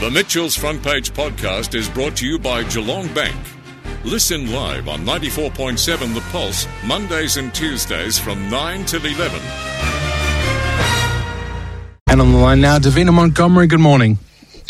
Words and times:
The 0.00 0.10
Mitchell's 0.10 0.56
Front 0.56 0.82
Page 0.82 1.12
podcast 1.12 1.74
is 1.74 1.86
brought 1.86 2.16
to 2.16 2.26
you 2.26 2.38
by 2.38 2.62
Geelong 2.64 3.12
Bank. 3.12 3.36
Listen 4.02 4.50
live 4.50 4.88
on 4.88 5.00
94.7 5.00 6.14
The 6.14 6.22
Pulse, 6.32 6.66
Mondays 6.86 7.36
and 7.36 7.54
Tuesdays 7.54 8.18
from 8.18 8.48
9 8.48 8.86
till 8.86 9.04
11. 9.04 9.38
And 12.06 12.18
on 12.18 12.32
the 12.32 12.38
line 12.38 12.62
now, 12.62 12.78
Davina 12.78 13.12
Montgomery, 13.12 13.66
good 13.66 13.80
morning. 13.80 14.16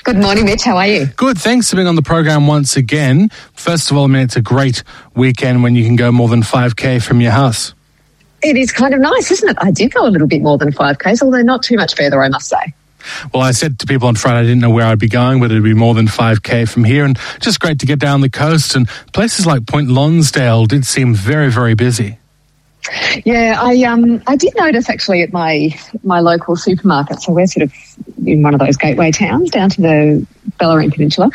Good 0.02 0.16
morning, 0.16 0.46
Mitch. 0.46 0.64
How 0.64 0.76
are 0.78 0.88
you? 0.88 1.06
Good. 1.06 1.38
Thanks 1.38 1.70
for 1.70 1.76
being 1.76 1.86
on 1.86 1.94
the 1.94 2.02
program 2.02 2.48
once 2.48 2.76
again. 2.76 3.28
First 3.54 3.92
of 3.92 3.96
all, 3.96 4.06
I 4.06 4.08
mean, 4.08 4.22
it's 4.22 4.34
a 4.34 4.42
great 4.42 4.82
weekend 5.14 5.62
when 5.62 5.76
you 5.76 5.84
can 5.84 5.94
go 5.94 6.10
more 6.10 6.28
than 6.28 6.42
5K 6.42 7.00
from 7.00 7.20
your 7.20 7.30
house. 7.30 7.72
It 8.42 8.56
is 8.56 8.72
kind 8.72 8.94
of 8.94 9.00
nice, 9.00 9.30
isn't 9.30 9.48
it? 9.48 9.56
I 9.60 9.70
did 9.70 9.94
go 9.94 10.08
a 10.08 10.10
little 10.10 10.26
bit 10.26 10.42
more 10.42 10.58
than 10.58 10.72
5Ks, 10.72 11.22
although 11.22 11.42
not 11.42 11.62
too 11.62 11.76
much 11.76 11.94
further, 11.94 12.20
I 12.20 12.28
must 12.30 12.48
say. 12.48 12.74
Well, 13.34 13.42
I 13.42 13.50
said 13.50 13.78
to 13.80 13.86
people 13.86 14.08
on 14.08 14.14
Friday 14.14 14.38
I 14.38 14.42
didn't 14.42 14.60
know 14.60 14.70
where 14.70 14.86
I'd 14.86 14.98
be 14.98 15.08
going, 15.08 15.40
but 15.40 15.50
it'd 15.50 15.62
be 15.62 15.74
more 15.74 15.94
than 15.94 16.06
5K 16.06 16.68
from 16.68 16.84
here. 16.84 17.04
And 17.04 17.18
just 17.40 17.60
great 17.60 17.80
to 17.80 17.86
get 17.86 17.98
down 17.98 18.20
the 18.20 18.30
coast. 18.30 18.76
And 18.76 18.88
places 19.12 19.46
like 19.46 19.66
Point 19.66 19.88
Lonsdale 19.88 20.66
did 20.66 20.86
seem 20.86 21.14
very, 21.14 21.50
very 21.50 21.74
busy. 21.74 22.19
Yeah, 23.24 23.58
I 23.60 23.82
um 23.84 24.22
I 24.26 24.36
did 24.36 24.54
notice 24.56 24.88
actually 24.88 25.22
at 25.22 25.32
my 25.32 25.78
my 26.02 26.20
local 26.20 26.56
supermarket. 26.56 27.20
So 27.20 27.32
we're 27.32 27.46
sort 27.46 27.64
of 27.64 27.74
in 28.26 28.42
one 28.42 28.54
of 28.54 28.60
those 28.60 28.76
gateway 28.76 29.10
towns 29.10 29.50
down 29.50 29.70
to 29.70 29.80
the 29.80 30.26
Bellarine 30.58 30.92
Peninsula, 30.92 31.30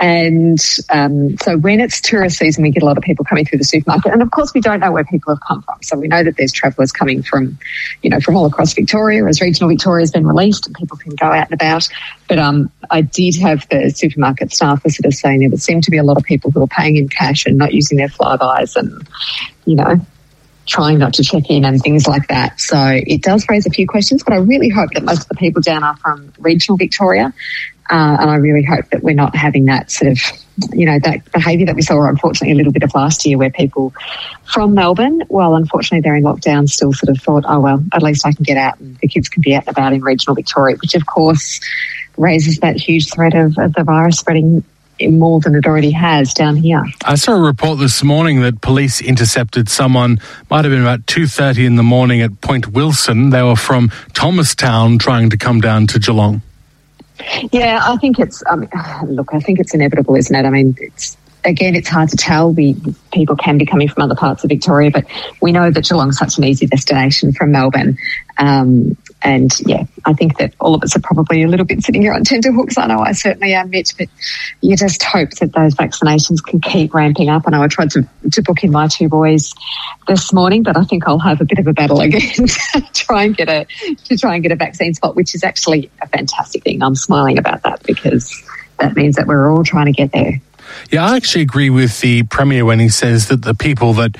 and 0.00 0.58
um, 0.90 1.36
so 1.38 1.58
when 1.58 1.80
it's 1.80 2.00
tourist 2.00 2.38
season, 2.38 2.62
we 2.62 2.70
get 2.70 2.82
a 2.82 2.86
lot 2.86 2.96
of 2.98 3.04
people 3.04 3.24
coming 3.24 3.44
through 3.44 3.58
the 3.58 3.64
supermarket, 3.64 4.12
and 4.12 4.22
of 4.22 4.30
course 4.30 4.52
we 4.54 4.60
don't 4.60 4.80
know 4.80 4.92
where 4.92 5.04
people 5.04 5.34
have 5.34 5.40
come 5.46 5.62
from. 5.62 5.76
So 5.82 5.98
we 5.98 6.08
know 6.08 6.22
that 6.22 6.36
there's 6.36 6.52
travellers 6.52 6.92
coming 6.92 7.22
from, 7.22 7.58
you 8.02 8.10
know, 8.10 8.20
from 8.20 8.36
all 8.36 8.46
across 8.46 8.74
Victoria, 8.74 9.24
as 9.26 9.40
regional 9.40 9.68
Victoria 9.68 10.02
has 10.02 10.10
been 10.10 10.26
released, 10.26 10.66
and 10.66 10.74
people 10.74 10.96
can 10.96 11.14
go 11.14 11.26
out 11.26 11.50
and 11.50 11.54
about. 11.54 11.88
But 12.28 12.38
um, 12.38 12.70
I 12.90 13.02
did 13.02 13.36
have 13.36 13.68
the 13.68 13.90
supermarket 13.90 14.52
staff 14.52 14.82
sort 14.82 15.06
of 15.06 15.14
saying 15.14 15.48
there 15.48 15.58
seemed 15.58 15.84
to 15.84 15.90
be 15.90 15.98
a 15.98 16.04
lot 16.04 16.16
of 16.16 16.24
people 16.24 16.50
who 16.50 16.62
are 16.62 16.68
paying 16.68 16.96
in 16.96 17.08
cash 17.08 17.46
and 17.46 17.56
not 17.56 17.72
using 17.72 17.98
their 17.98 18.08
Flybuys, 18.08 18.76
and 18.76 19.06
you 19.64 19.76
know 19.76 20.00
trying 20.66 20.98
not 20.98 21.14
to 21.14 21.22
check 21.22 21.48
in 21.48 21.64
and 21.64 21.80
things 21.80 22.06
like 22.06 22.28
that. 22.28 22.60
So 22.60 22.76
it 23.06 23.22
does 23.22 23.46
raise 23.48 23.66
a 23.66 23.70
few 23.70 23.86
questions, 23.86 24.22
but 24.22 24.32
I 24.32 24.38
really 24.38 24.68
hope 24.68 24.90
that 24.92 25.04
most 25.04 25.22
of 25.22 25.28
the 25.28 25.36
people 25.36 25.62
down 25.62 25.84
are 25.84 25.96
from 25.96 26.32
regional 26.38 26.76
Victoria. 26.76 27.32
Uh, 27.88 28.16
and 28.20 28.30
I 28.30 28.34
really 28.36 28.64
hope 28.64 28.90
that 28.90 29.04
we're 29.04 29.14
not 29.14 29.36
having 29.36 29.66
that 29.66 29.92
sort 29.92 30.10
of, 30.10 30.18
you 30.72 30.86
know, 30.86 30.98
that 31.04 31.30
behaviour 31.30 31.66
that 31.66 31.76
we 31.76 31.82
saw, 31.82 32.08
unfortunately, 32.08 32.50
a 32.50 32.56
little 32.56 32.72
bit 32.72 32.82
of 32.82 32.92
last 32.96 33.24
year 33.24 33.38
where 33.38 33.50
people 33.50 33.94
from 34.44 34.74
Melbourne, 34.74 35.22
well, 35.28 35.54
unfortunately, 35.54 36.00
they're 36.00 36.16
in 36.16 36.24
lockdown, 36.24 36.68
still 36.68 36.92
sort 36.92 37.16
of 37.16 37.22
thought, 37.22 37.44
oh, 37.46 37.60
well, 37.60 37.84
at 37.92 38.02
least 38.02 38.26
I 38.26 38.32
can 38.32 38.42
get 38.42 38.56
out 38.56 38.80
and 38.80 38.98
the 38.98 39.06
kids 39.06 39.28
can 39.28 39.40
be 39.40 39.54
out 39.54 39.68
and 39.68 39.76
about 39.76 39.92
in 39.92 40.02
regional 40.02 40.34
Victoria, 40.34 40.76
which 40.82 40.96
of 40.96 41.06
course 41.06 41.60
raises 42.16 42.58
that 42.58 42.74
huge 42.74 43.12
threat 43.12 43.34
of, 43.34 43.56
of 43.56 43.72
the 43.74 43.84
virus 43.84 44.18
spreading 44.18 44.64
more 45.00 45.40
than 45.40 45.54
it 45.54 45.66
already 45.66 45.90
has 45.90 46.32
down 46.34 46.56
here. 46.56 46.84
I 47.04 47.16
saw 47.16 47.32
a 47.32 47.40
report 47.40 47.78
this 47.78 48.02
morning 48.02 48.40
that 48.42 48.60
police 48.60 49.00
intercepted 49.00 49.68
someone, 49.68 50.20
might 50.50 50.64
have 50.64 50.72
been 50.72 50.82
about 50.82 51.06
2.30 51.06 51.66
in 51.66 51.76
the 51.76 51.82
morning 51.82 52.22
at 52.22 52.40
Point 52.40 52.68
Wilson. 52.68 53.30
They 53.30 53.42
were 53.42 53.56
from 53.56 53.90
Thomastown 54.14 54.98
trying 54.98 55.30
to 55.30 55.36
come 55.36 55.60
down 55.60 55.86
to 55.88 55.98
Geelong. 55.98 56.42
Yeah, 57.52 57.80
I 57.82 57.96
think 57.96 58.18
it's, 58.18 58.42
I 58.46 58.56
mean, 58.56 58.70
look, 59.06 59.32
I 59.32 59.40
think 59.40 59.58
it's 59.58 59.74
inevitable, 59.74 60.16
isn't 60.16 60.34
it? 60.34 60.44
I 60.44 60.50
mean, 60.50 60.76
it's, 60.80 61.16
again, 61.44 61.74
it's 61.74 61.88
hard 61.88 62.08
to 62.10 62.16
tell. 62.16 62.52
We 62.52 62.76
people 63.12 63.36
can 63.36 63.56
be 63.58 63.66
coming 63.66 63.88
from 63.88 64.02
other 64.02 64.16
parts 64.16 64.44
of 64.44 64.50
Victoria, 64.50 64.90
but 64.90 65.06
we 65.40 65.52
know 65.52 65.70
that 65.70 65.84
Geelong's 65.84 66.18
such 66.18 66.38
an 66.38 66.44
easy 66.44 66.66
destination 66.66 67.32
from 67.32 67.52
Melbourne. 67.52 67.96
Um, 68.38 68.96
and 69.26 69.50
yeah, 69.66 69.82
I 70.04 70.12
think 70.12 70.38
that 70.38 70.54
all 70.60 70.76
of 70.76 70.84
us 70.84 70.94
are 70.94 71.00
probably 71.00 71.42
a 71.42 71.48
little 71.48 71.66
bit 71.66 71.82
sitting 71.82 72.00
here 72.00 72.12
on 72.12 72.22
tenterhooks. 72.22 72.78
I 72.78 72.86
know 72.86 73.00
I 73.00 73.10
certainly 73.10 73.54
am, 73.54 73.70
Mitch, 73.70 73.98
but 73.98 74.06
you 74.60 74.76
just 74.76 75.02
hope 75.02 75.30
that 75.40 75.52
those 75.52 75.74
vaccinations 75.74 76.40
can 76.44 76.60
keep 76.60 76.94
ramping 76.94 77.28
up. 77.28 77.42
I 77.44 77.50
know 77.50 77.60
I 77.60 77.66
tried 77.66 77.90
to, 77.90 78.08
to 78.30 78.42
book 78.42 78.62
in 78.62 78.70
my 78.70 78.86
two 78.86 79.08
boys 79.08 79.52
this 80.06 80.32
morning, 80.32 80.62
but 80.62 80.76
I 80.76 80.84
think 80.84 81.08
I'll 81.08 81.18
have 81.18 81.40
a 81.40 81.44
bit 81.44 81.58
of 81.58 81.66
a 81.66 81.72
battle 81.72 82.00
again 82.02 82.20
to 82.20 82.80
try 82.94 83.24
and 83.24 83.36
get 83.36 83.48
a 83.48 83.66
to 84.04 84.16
try 84.16 84.34
and 84.34 84.44
get 84.44 84.52
a 84.52 84.56
vaccine 84.56 84.94
spot, 84.94 85.16
which 85.16 85.34
is 85.34 85.42
actually 85.42 85.90
a 86.00 86.06
fantastic 86.06 86.62
thing. 86.62 86.80
I'm 86.80 86.94
smiling 86.94 87.36
about 87.36 87.64
that 87.64 87.82
because 87.82 88.48
that 88.78 88.94
means 88.94 89.16
that 89.16 89.26
we're 89.26 89.50
all 89.50 89.64
trying 89.64 89.86
to 89.86 89.92
get 89.92 90.12
there. 90.12 90.40
Yeah, 90.92 91.04
I 91.04 91.16
actually 91.16 91.42
agree 91.42 91.70
with 91.70 92.00
the 92.00 92.22
Premier 92.22 92.64
when 92.64 92.78
he 92.78 92.90
says 92.90 93.26
that 93.26 93.42
the 93.42 93.54
people 93.54 93.94
that 93.94 94.16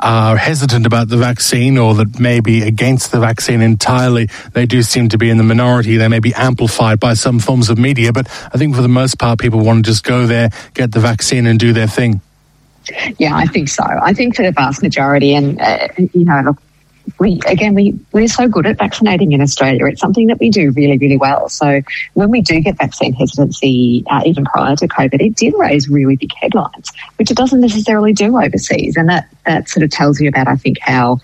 are 0.00 0.36
hesitant 0.36 0.86
about 0.86 1.08
the 1.08 1.16
vaccine 1.16 1.78
or 1.78 1.94
that 1.94 2.18
may 2.18 2.40
be 2.40 2.62
against 2.62 3.12
the 3.12 3.20
vaccine 3.20 3.62
entirely, 3.62 4.28
they 4.52 4.66
do 4.66 4.82
seem 4.82 5.08
to 5.08 5.18
be 5.18 5.30
in 5.30 5.36
the 5.36 5.42
minority. 5.42 5.96
They 5.96 6.08
may 6.08 6.18
be 6.18 6.34
amplified 6.34 7.00
by 7.00 7.14
some 7.14 7.38
forms 7.38 7.70
of 7.70 7.78
media, 7.78 8.12
but 8.12 8.28
I 8.52 8.58
think 8.58 8.74
for 8.74 8.82
the 8.82 8.88
most 8.88 9.18
part, 9.18 9.38
people 9.38 9.60
want 9.60 9.84
to 9.84 9.90
just 9.90 10.04
go 10.04 10.26
there, 10.26 10.50
get 10.74 10.92
the 10.92 11.00
vaccine, 11.00 11.46
and 11.46 11.58
do 11.58 11.72
their 11.72 11.86
thing. 11.86 12.20
Yeah, 13.18 13.34
I 13.34 13.46
think 13.46 13.68
so. 13.68 13.82
I 13.84 14.12
think 14.12 14.36
for 14.36 14.42
the 14.42 14.52
vast 14.52 14.82
majority, 14.82 15.34
and 15.34 15.60
uh, 15.60 15.88
you 15.96 16.24
know, 16.24 16.40
look, 16.44 16.62
we 17.18 17.40
again 17.46 17.74
we 17.74 17.98
we're 18.12 18.28
so 18.28 18.48
good 18.48 18.66
at 18.66 18.78
vaccinating 18.78 19.32
in 19.32 19.40
Australia. 19.40 19.86
It's 19.86 20.00
something 20.00 20.26
that 20.28 20.38
we 20.38 20.50
do 20.50 20.70
really 20.72 20.98
really 20.98 21.16
well. 21.16 21.48
So 21.48 21.82
when 22.14 22.30
we 22.30 22.40
do 22.42 22.60
get 22.60 22.78
vaccine 22.78 23.12
hesitancy, 23.12 24.04
uh, 24.10 24.22
even 24.24 24.44
prior 24.44 24.76
to 24.76 24.88
COVID, 24.88 25.20
it 25.20 25.36
did 25.36 25.54
raise 25.56 25.88
really 25.88 26.16
big 26.16 26.32
headlines, 26.34 26.92
which 27.16 27.30
it 27.30 27.36
doesn't 27.36 27.60
necessarily 27.60 28.12
do 28.12 28.38
overseas, 28.38 28.96
and 28.96 29.08
that 29.08 29.28
that 29.44 29.68
sort 29.68 29.84
of 29.84 29.90
tells 29.90 30.20
you 30.20 30.28
about 30.28 30.48
I 30.48 30.56
think 30.56 30.78
how 30.80 31.20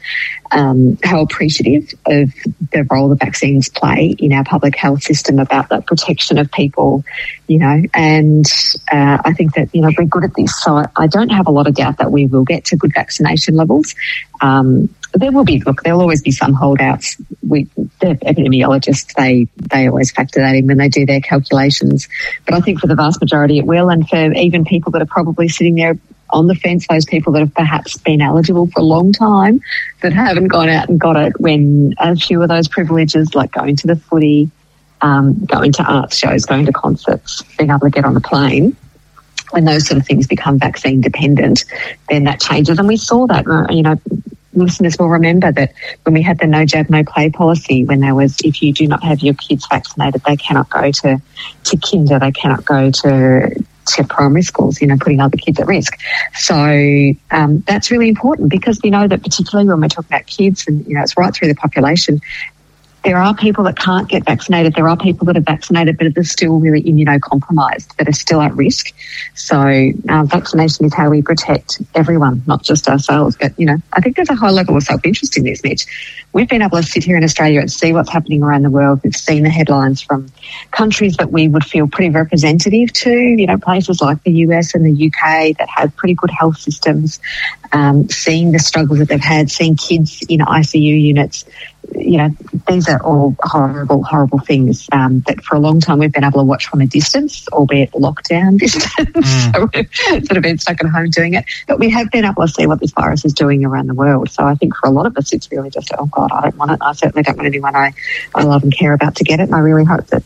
um, 0.53 0.99
how 1.03 1.23
appreciative 1.23 1.95
of 2.07 2.33
the 2.73 2.87
role 2.91 3.09
the 3.09 3.17
vaccines 3.17 3.69
play 3.69 4.15
in 4.19 4.33
our 4.33 4.45
public 4.45 4.77
health 4.77 5.03
system 5.03 5.39
about 5.39 5.71
that 5.71 5.87
protection 5.87 6.39
of 6.39 6.51
people, 6.53 7.05
you 7.47 7.59
know, 7.59 7.83
and 7.95 8.45
uh, 8.93 9.19
I 9.25 9.33
think 9.33 9.55
that, 9.55 9.75
you 9.75 9.81
know, 9.81 9.91
we're 9.97 10.05
good 10.05 10.25
at 10.25 10.35
this. 10.35 10.61
So 10.63 10.85
I 10.95 11.07
don't 11.07 11.31
have 11.31 11.47
a 11.47 11.51
lot 11.51 11.67
of 11.67 11.75
doubt 11.75 11.99
that 11.99 12.13
we 12.13 12.27
will 12.27 12.45
get 12.45 12.67
to 12.67 12.77
good 12.77 12.93
vaccination 12.95 13.57
levels. 13.57 13.95
Um, 14.41 14.95
there 15.15 15.33
will 15.33 15.45
be 15.45 15.61
look 15.61 15.83
there'll 15.83 16.01
always 16.01 16.23
be 16.23 16.31
some 16.31 16.53
holdouts. 16.53 17.17
We 17.47 17.65
the 18.01 18.19
epidemiologists 18.23 19.15
they 19.15 19.47
they 19.57 19.89
always 19.89 20.11
factor 20.11 20.41
that 20.41 20.55
in 20.55 20.67
when 20.67 20.79
they 20.79 20.89
do 20.89 21.07
their 21.07 21.21
calculations. 21.21 22.09
But 22.45 22.55
i 22.55 22.61
think 22.61 22.81
for 22.81 22.87
the 22.87 22.95
vast 22.95 23.21
majority 23.21 23.59
it 23.59 23.67
will. 23.67 23.91
And 23.91 24.09
for 24.09 24.33
even 24.33 24.65
people 24.65 24.93
that 24.93 25.03
are 25.03 25.07
probably 25.07 25.49
sitting 25.49 25.75
there 25.75 25.99
on 26.31 26.47
the 26.47 26.55
fence 26.55 26.87
those 26.89 27.05
people 27.05 27.33
that 27.35 27.41
have 27.41 27.55
perhaps 27.55 27.99
been 27.99 28.23
eligible 28.23 28.67
for 28.67 28.81
a 28.81 28.85
long 28.85 29.13
time 29.13 29.61
that 30.01 30.13
haven't 30.13 30.49
gone 30.49 30.69
out 30.69 30.89
and 30.89 30.99
got 30.99 31.17
it 31.17 31.39
when 31.39 31.95
a 31.99 32.17
few 32.17 32.43
of 32.43 32.49
those 32.49 32.69
privileges 32.69 33.35
like 33.35 33.53
going 33.53 33.77
to 33.77 33.87
the 33.87 33.97
footy 33.97 34.51
um, 35.03 35.45
going 35.45 35.73
to 35.73 35.83
art 35.83 36.15
shows 36.15 36.47
going 36.47 36.65
to 36.65 36.73
concerts 36.73 37.43
being 37.59 37.69
able 37.69 37.81
to 37.81 37.91
get 37.91 38.05
on 38.05 38.17
a 38.17 38.21
plane 38.21 38.75
when 39.53 39.65
those 39.65 39.87
sort 39.87 40.01
of 40.01 40.07
things 40.07 40.27
become 40.27 40.59
vaccine 40.59 41.01
dependent, 41.01 41.65
then 42.09 42.25
that 42.25 42.41
changes. 42.41 42.79
And 42.79 42.89
we 42.89 42.97
saw 42.97 43.27
that, 43.27 43.45
you 43.71 43.83
know, 43.83 44.01
listeners 44.55 44.97
will 44.99 45.09
remember 45.09 45.53
that 45.53 45.73
when 46.05 46.15
we 46.15 46.23
had 46.23 46.39
the 46.39 46.47
no 46.47 46.65
jab, 46.65 46.91
no 46.91 47.05
play 47.05 47.31
policy, 47.31 47.85
when 47.85 48.01
there 48.01 48.15
was, 48.15 48.39
if 48.45 48.63
you 48.63 48.73
do 48.73 48.87
not 48.87 49.03
have 49.03 49.21
your 49.21 49.35
kids 49.35 49.67
vaccinated, 49.71 50.23
they 50.27 50.37
cannot 50.37 50.69
go 50.71 50.91
to, 50.91 51.21
to 51.65 51.77
kinder, 51.79 52.19
they 52.19 52.33
cannot 52.33 52.65
go 52.65 52.91
to, 52.91 53.65
to 53.85 54.05
primary 54.05 54.43
schools, 54.43 54.81
you 54.81 54.87
know, 54.87 54.97
putting 54.99 55.21
other 55.21 55.37
kids 55.37 55.59
at 55.59 55.67
risk. 55.67 55.99
So 56.35 56.55
um, 57.31 57.61
that's 57.67 57.91
really 57.91 58.09
important 58.09 58.51
because 58.51 58.81
we 58.83 58.91
know 58.91 59.09
that 59.09 59.23
particularly 59.23 59.69
when 59.69 59.81
we're 59.81 59.89
talking 59.89 60.09
about 60.15 60.27
kids 60.27 60.65
and, 60.67 60.87
you 60.87 60.95
know, 60.95 61.03
it's 61.03 61.17
right 61.17 61.35
through 61.35 61.49
the 61.49 61.55
population, 61.55 62.21
there 63.05 63.17
are 63.17 63.35
people 63.35 63.65
that 63.65 63.77
can't 63.77 64.09
get 64.09 64.25
vaccinated. 64.25 64.75
There 64.75 64.89
are 64.89 64.97
people 64.97 65.27
that 65.27 65.37
are 65.37 65.41
vaccinated 65.41 65.99
but 65.99 66.17
are 66.17 66.25
still 66.25 66.61
really 66.61 66.83
immunocompromised, 66.83 67.97
that 67.97 68.09
are 68.09 68.13
still 68.13 68.41
at 68.41 68.55
risk. 68.55 68.95
So 69.35 69.59
uh, 70.09 70.25
vaccination 70.25 70.87
is 70.87 70.95
how 70.95 71.11
we 71.11 71.23
protect 71.23 71.83
everyone, 71.95 72.43
not 72.47 72.63
just 72.63 72.89
ourselves. 72.89 73.37
But, 73.37 73.59
you 73.59 73.67
know, 73.67 73.79
I 73.93 74.01
think 74.01 74.17
there's 74.17 74.31
a 74.31 74.35
high 74.35 74.51
level 74.51 74.77
of 74.77 74.85
self-interest 74.85 75.37
in 75.37 75.45
this, 75.45 75.63
Mitch. 75.65 75.87
We've 76.33 76.49
been 76.49 76.63
able 76.63 76.79
to 76.79 76.83
sit 76.83 77.03
here 77.03 77.17
in 77.17 77.25
Australia 77.25 77.61
and 77.61 77.71
see 77.71 77.93
what's 77.93 78.11
happening 78.11 78.43
around 78.43 78.63
the 78.63 78.71
world. 78.71 79.01
We've 79.03 79.15
seen 79.15 79.43
the 79.43 79.51
headlines 79.51 80.01
from 80.01 80.31
countries 80.71 81.17
that 81.17 81.33
we 81.33 81.49
would 81.49 81.65
feel 81.65 81.89
pretty 81.89 82.11
representative 82.11 82.93
to, 82.93 83.11
you 83.11 83.47
know, 83.47 83.59
places 83.59 84.01
like 84.01 84.23
the 84.23 84.33
US 84.33 84.75
and 84.75 84.87
the 84.87 85.07
UK 85.07 85.57
that 85.59 85.69
have 85.69 85.95
pretty 85.97 86.15
good 86.15 86.31
health 86.31 86.59
systems, 86.59 87.21
um, 87.73 88.09
seeing 88.09 88.53
the 88.53 88.59
struggles 88.59 89.01
that 89.01 89.09
they've 89.09 89.21
had, 89.21 89.51
seeing 89.51 89.77
kids 89.77 90.25
in 90.29 90.41
ICU 90.41 91.03
units 91.03 91.45
you 91.95 92.19
know, 92.19 92.31
these 92.69 92.89
are 92.89 92.92
all 93.01 93.37
horrible, 93.43 94.03
horrible 94.03 94.39
things 94.39 94.89
um, 94.93 95.21
that 95.27 95.43
for 95.43 95.57
a 95.57 95.59
long 95.59 95.81
time 95.81 95.99
we've 95.99 96.13
been 96.13 96.25
able 96.25 96.41
to 96.41 96.45
watch 96.45 96.67
from 96.67 96.81
a 96.81 96.87
distance, 96.87 97.49
albeit 97.49 97.93
lockdown 97.93 98.59
distance. 98.59 98.91
Mm. 98.95 99.53
so 99.53 99.71
we've 99.73 100.27
sort 100.27 100.37
of 100.37 100.43
been 100.43 100.59
stuck 100.59 100.83
at 100.83 100.91
home 100.91 101.11
doing 101.11 101.35
it. 101.35 101.45
But 101.67 101.79
we 101.79 101.91
have 101.91 102.11
been 102.11 102.25
able 102.25 102.43
to 102.43 102.49
see 102.49 102.67
what 102.67 102.81
this 102.81 102.93
virus 102.93 103.25
is 103.25 103.33
doing 103.33 103.65
around 103.65 103.87
the 103.87 103.95
world. 103.95 104.31
So 104.31 104.45
I 104.45 104.55
think 104.55 104.77
for 104.77 104.89
a 104.89 104.91
lot 104.91 105.07
of 105.07 105.17
us, 105.17 105.33
it's 105.33 105.51
really 105.51 105.71
just, 105.71 105.91
oh 105.99 106.07
God, 106.07 106.31
I 106.33 106.43
don't 106.43 106.57
want 106.57 106.73
it. 106.73 106.79
I 106.81 106.93
certainly 106.93 107.23
don't 107.23 107.37
want 107.37 107.47
anyone 107.47 107.77
I, 107.77 107.93
I 108.35 108.43
love 108.43 108.63
and 108.63 108.77
care 108.77 108.93
about 108.93 109.17
to 109.17 109.25
get 109.25 109.41
it. 109.41 109.45
And 109.45 109.55
I 109.55 109.61
really 109.61 109.85
hope 109.85 110.07
that 110.09 110.23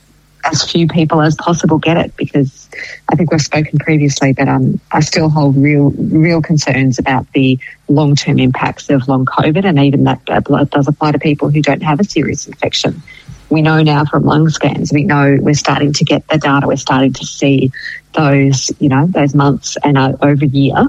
as 0.51 0.69
few 0.71 0.87
people 0.87 1.21
as 1.21 1.35
possible 1.37 1.79
get 1.79 1.97
it 1.97 2.17
because 2.17 2.69
I 3.11 3.17
think 3.17 3.31
we've 3.31 3.41
spoken 3.41 3.79
previously 3.79 4.33
that 4.33 4.49
um, 4.49 4.81
I 4.93 5.01
still 5.01 5.29
hold 5.29 5.57
real 5.57 5.91
real 5.91 6.41
concerns 6.41 6.99
about 6.99 7.31
the 7.33 7.59
long 7.89 8.15
term 8.15 8.39
impacts 8.39 8.89
of 8.91 9.09
long 9.09 9.27
COVID, 9.27 9.65
and 9.65 9.79
even 9.79 10.05
that 10.05 10.25
does 10.25 10.89
apply 10.89 11.13
to 11.13 11.19
people 11.19 11.51
who 11.51 11.63
don't 11.63 11.83
have 11.83 12.01
a 12.01 12.05
serious 12.05 12.47
infection. 12.47 13.03
we 13.49 13.63
know 13.63 13.83
now 13.83 14.05
from 14.05 14.25
lung 14.25 14.49
scans, 14.49 14.93
we 14.93 15.05
know 15.05 15.39
we're 15.41 15.55
starting 15.55 15.93
to 15.95 16.05
get 16.05 16.27
the 16.29 16.39
data, 16.39 16.67
we're 16.67 16.77
starting 16.77 17.13
to 17.13 17.25
see 17.25 17.71
those, 18.15 18.71
you 18.81 18.89
know, 18.89 19.07
those 19.07 19.35
months 19.35 19.77
and 19.85 19.99
uh, 19.99 20.17
over 20.23 20.45
year 20.45 20.89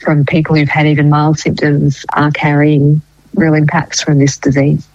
from 0.00 0.24
people 0.24 0.56
who've 0.56 0.68
had 0.68 0.86
even 0.86 1.08
mild 1.08 1.38
symptoms 1.38 2.04
are 2.14 2.30
carrying 2.32 3.00
real 3.34 3.54
impacts 3.54 4.02
from 4.02 4.18
this 4.18 4.36
disease. 4.36 4.86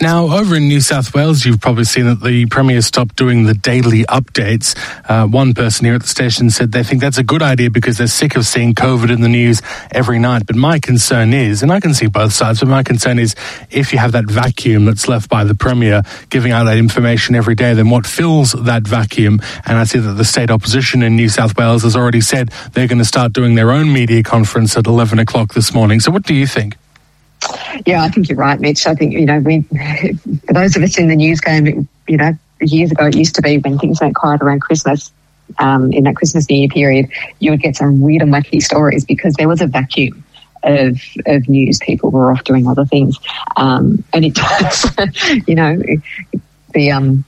Now, 0.00 0.36
over 0.36 0.56
in 0.56 0.66
New 0.66 0.80
South 0.80 1.14
Wales, 1.14 1.44
you've 1.44 1.60
probably 1.60 1.84
seen 1.84 2.06
that 2.06 2.20
the 2.20 2.46
Premier 2.46 2.82
stopped 2.82 3.14
doing 3.14 3.44
the 3.44 3.54
daily 3.54 4.02
updates. 4.04 4.76
Uh, 5.08 5.26
one 5.28 5.54
person 5.54 5.84
here 5.84 5.94
at 5.94 6.02
the 6.02 6.08
station 6.08 6.50
said 6.50 6.72
they 6.72 6.82
think 6.82 7.00
that's 7.00 7.18
a 7.18 7.22
good 7.22 7.42
idea 7.42 7.70
because 7.70 7.98
they're 7.98 8.08
sick 8.08 8.34
of 8.34 8.44
seeing 8.44 8.74
COVID 8.74 9.12
in 9.12 9.20
the 9.20 9.28
news 9.28 9.62
every 9.92 10.18
night. 10.18 10.46
But 10.46 10.56
my 10.56 10.80
concern 10.80 11.32
is, 11.32 11.62
and 11.62 11.72
I 11.72 11.78
can 11.78 11.94
see 11.94 12.08
both 12.08 12.32
sides, 12.32 12.58
but 12.58 12.68
my 12.68 12.82
concern 12.82 13.20
is 13.20 13.36
if 13.70 13.92
you 13.92 14.00
have 14.00 14.12
that 14.12 14.24
vacuum 14.24 14.84
that's 14.84 15.06
left 15.06 15.30
by 15.30 15.44
the 15.44 15.54
Premier 15.54 16.02
giving 16.28 16.50
out 16.50 16.64
that 16.64 16.76
information 16.76 17.36
every 17.36 17.54
day, 17.54 17.72
then 17.72 17.88
what 17.88 18.04
fills 18.04 18.50
that 18.52 18.88
vacuum? 18.88 19.40
And 19.64 19.78
I 19.78 19.84
see 19.84 20.00
that 20.00 20.14
the 20.14 20.24
state 20.24 20.50
opposition 20.50 21.04
in 21.04 21.14
New 21.14 21.28
South 21.28 21.56
Wales 21.56 21.84
has 21.84 21.94
already 21.94 22.20
said 22.20 22.48
they're 22.72 22.88
going 22.88 22.98
to 22.98 23.04
start 23.04 23.32
doing 23.32 23.54
their 23.54 23.70
own 23.70 23.92
media 23.92 24.24
conference 24.24 24.76
at 24.76 24.88
11 24.88 25.20
o'clock 25.20 25.54
this 25.54 25.72
morning. 25.72 26.00
So, 26.00 26.10
what 26.10 26.24
do 26.24 26.34
you 26.34 26.48
think? 26.48 26.76
Yeah, 27.86 28.02
I 28.02 28.08
think 28.08 28.28
you're 28.28 28.38
right, 28.38 28.58
Mitch. 28.58 28.86
I 28.86 28.94
think, 28.94 29.12
you 29.12 29.26
know, 29.26 29.38
we, 29.40 29.62
for 30.46 30.52
those 30.52 30.76
of 30.76 30.82
us 30.82 30.98
in 30.98 31.08
the 31.08 31.16
news 31.16 31.40
game, 31.40 31.88
you 32.08 32.16
know, 32.16 32.32
years 32.60 32.90
ago 32.92 33.06
it 33.06 33.16
used 33.16 33.34
to 33.36 33.42
be 33.42 33.58
when 33.58 33.78
things 33.78 34.00
went 34.00 34.14
quiet 34.14 34.42
around 34.42 34.60
Christmas, 34.60 35.12
um, 35.58 35.92
in 35.92 36.04
that 36.04 36.16
Christmas 36.16 36.48
New 36.48 36.56
Year 36.56 36.68
period, 36.68 37.10
you 37.38 37.50
would 37.50 37.60
get 37.60 37.76
some 37.76 38.00
weird 38.00 38.22
and 38.22 38.32
wacky 38.32 38.62
stories 38.62 39.04
because 39.04 39.34
there 39.34 39.48
was 39.48 39.60
a 39.60 39.66
vacuum 39.66 40.24
of, 40.62 40.98
of 41.26 41.48
news. 41.48 41.78
People 41.78 42.10
were 42.10 42.32
off 42.32 42.44
doing 42.44 42.66
other 42.66 42.84
things. 42.84 43.18
Um, 43.56 44.02
and 44.12 44.24
it 44.24 44.34
does, 44.34 44.86
you 45.46 45.54
know, 45.54 45.80
the, 46.72 46.90
um, 46.90 47.24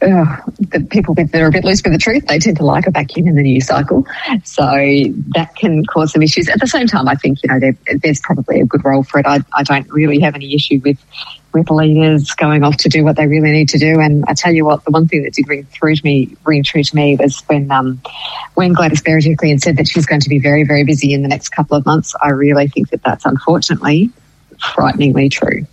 uh, 0.00 0.36
the 0.60 0.86
people 0.90 1.14
that 1.14 1.34
are 1.34 1.46
a 1.46 1.50
bit 1.50 1.64
loose 1.64 1.82
with 1.82 1.92
the 1.92 1.98
truth, 1.98 2.26
they 2.26 2.38
tend 2.38 2.56
to 2.56 2.64
like 2.64 2.86
a 2.86 2.90
vacuum 2.90 3.26
in 3.26 3.34
the 3.34 3.42
news 3.42 3.66
cycle. 3.66 4.06
So 4.44 4.62
that 5.34 5.56
can 5.56 5.84
cause 5.86 6.12
some 6.12 6.22
issues. 6.22 6.48
At 6.48 6.60
the 6.60 6.66
same 6.66 6.86
time, 6.86 7.08
I 7.08 7.14
think, 7.14 7.42
you 7.42 7.48
know, 7.48 7.58
there, 7.58 7.76
there's 8.02 8.20
probably 8.20 8.60
a 8.60 8.64
good 8.64 8.84
role 8.84 9.02
for 9.02 9.18
it. 9.18 9.26
I, 9.26 9.40
I 9.52 9.62
don't 9.64 9.90
really 9.90 10.20
have 10.20 10.34
any 10.34 10.54
issue 10.54 10.80
with 10.84 10.98
with 11.54 11.70
leaders 11.70 12.30
going 12.32 12.62
off 12.62 12.76
to 12.76 12.90
do 12.90 13.02
what 13.02 13.16
they 13.16 13.26
really 13.26 13.50
need 13.50 13.70
to 13.70 13.78
do. 13.78 13.98
And 14.00 14.22
I 14.28 14.34
tell 14.34 14.52
you 14.52 14.66
what, 14.66 14.84
the 14.84 14.90
one 14.90 15.08
thing 15.08 15.22
that 15.24 15.32
did 15.32 15.48
ring 15.48 15.64
through 15.64 15.96
to 15.96 16.04
me, 16.04 16.36
ring 16.44 16.62
true 16.62 16.82
to 16.82 16.94
me, 16.94 17.16
was 17.16 17.40
when 17.46 17.70
um, 17.70 18.00
when 18.54 18.74
Gladys 18.74 19.02
Berejiklian 19.02 19.60
said 19.60 19.78
that 19.78 19.88
she's 19.88 20.06
going 20.06 20.20
to 20.20 20.28
be 20.28 20.38
very, 20.38 20.64
very 20.64 20.84
busy 20.84 21.12
in 21.12 21.22
the 21.22 21.28
next 21.28 21.48
couple 21.48 21.76
of 21.76 21.86
months. 21.86 22.14
I 22.22 22.30
really 22.30 22.68
think 22.68 22.90
that 22.90 23.02
that's 23.02 23.24
unfortunately 23.24 24.10
frighteningly 24.74 25.28
true. 25.28 25.66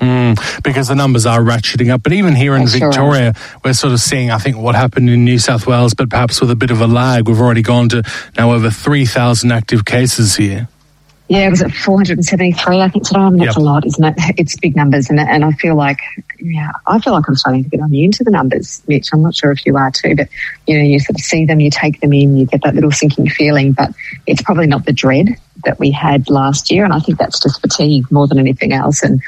Mm, 0.00 0.62
because 0.62 0.88
the 0.88 0.94
numbers 0.94 1.24
are 1.24 1.40
ratcheting 1.40 1.92
up. 1.92 2.02
But 2.02 2.12
even 2.12 2.34
here 2.34 2.56
in 2.56 2.66
Victoria, 2.66 3.32
we're 3.64 3.74
sort 3.74 3.92
of 3.92 4.00
seeing, 4.00 4.30
I 4.30 4.38
think, 4.38 4.56
what 4.56 4.74
happened 4.74 5.08
in 5.08 5.24
New 5.24 5.38
South 5.38 5.66
Wales, 5.66 5.94
but 5.94 6.10
perhaps 6.10 6.40
with 6.40 6.50
a 6.50 6.56
bit 6.56 6.70
of 6.70 6.80
a 6.80 6.86
lag. 6.86 7.28
We've 7.28 7.40
already 7.40 7.62
gone 7.62 7.88
to 7.90 8.02
now 8.36 8.52
over 8.52 8.70
3,000 8.70 9.52
active 9.52 9.84
cases 9.84 10.36
here. 10.36 10.68
Yeah, 11.28 11.46
it 11.46 11.50
was 11.50 11.62
at 11.62 11.72
473, 11.72 12.80
I 12.80 12.88
think, 12.88 13.06
today. 13.06 13.20
I 13.20 13.30
mean, 13.30 13.38
that's 13.38 13.56
yep. 13.56 13.56
a 13.56 13.60
lot, 13.60 13.86
isn't 13.86 14.04
it? 14.04 14.14
It's 14.36 14.56
big 14.58 14.76
numbers, 14.76 15.08
and 15.08 15.18
and 15.18 15.44
I 15.44 15.52
feel 15.52 15.74
like, 15.74 15.98
yeah, 16.44 16.72
I 16.86 16.98
feel 16.98 17.14
like 17.14 17.26
I'm 17.26 17.36
starting 17.36 17.64
to 17.64 17.70
get 17.70 17.80
immune 17.80 18.12
to 18.12 18.24
the 18.24 18.30
numbers, 18.30 18.82
Mitch. 18.86 19.08
I'm 19.14 19.22
not 19.22 19.34
sure 19.34 19.50
if 19.50 19.64
you 19.64 19.78
are 19.78 19.90
too, 19.90 20.14
but 20.14 20.28
you 20.66 20.76
know, 20.76 20.84
you 20.84 21.00
sort 21.00 21.18
of 21.18 21.22
see 21.22 21.46
them, 21.46 21.58
you 21.58 21.70
take 21.70 22.02
them 22.02 22.12
in, 22.12 22.36
you 22.36 22.44
get 22.44 22.62
that 22.64 22.74
little 22.74 22.92
sinking 22.92 23.30
feeling, 23.30 23.72
but 23.72 23.94
it's 24.26 24.42
probably 24.42 24.66
not 24.66 24.84
the 24.84 24.92
dread 24.92 25.28
that 25.64 25.78
we 25.78 25.90
had 25.90 26.28
last 26.28 26.70
year, 26.70 26.84
and 26.84 26.92
I 26.92 26.98
think 26.98 27.18
that's 27.18 27.40
just 27.40 27.62
fatigue 27.62 28.12
more 28.12 28.28
than 28.28 28.38
anything 28.38 28.74
else, 28.74 29.02
and 29.02 29.22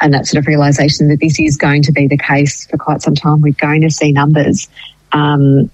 and 0.00 0.14
that 0.14 0.26
sort 0.26 0.38
of 0.38 0.46
realization 0.46 1.08
that 1.08 1.20
this 1.20 1.38
is 1.38 1.58
going 1.58 1.82
to 1.82 1.92
be 1.92 2.06
the 2.06 2.16
case 2.16 2.66
for 2.66 2.78
quite 2.78 3.02
some 3.02 3.14
time. 3.14 3.42
We're 3.42 3.52
going 3.52 3.82
to 3.82 3.90
see 3.90 4.12
numbers. 4.12 4.68
Um, 5.12 5.70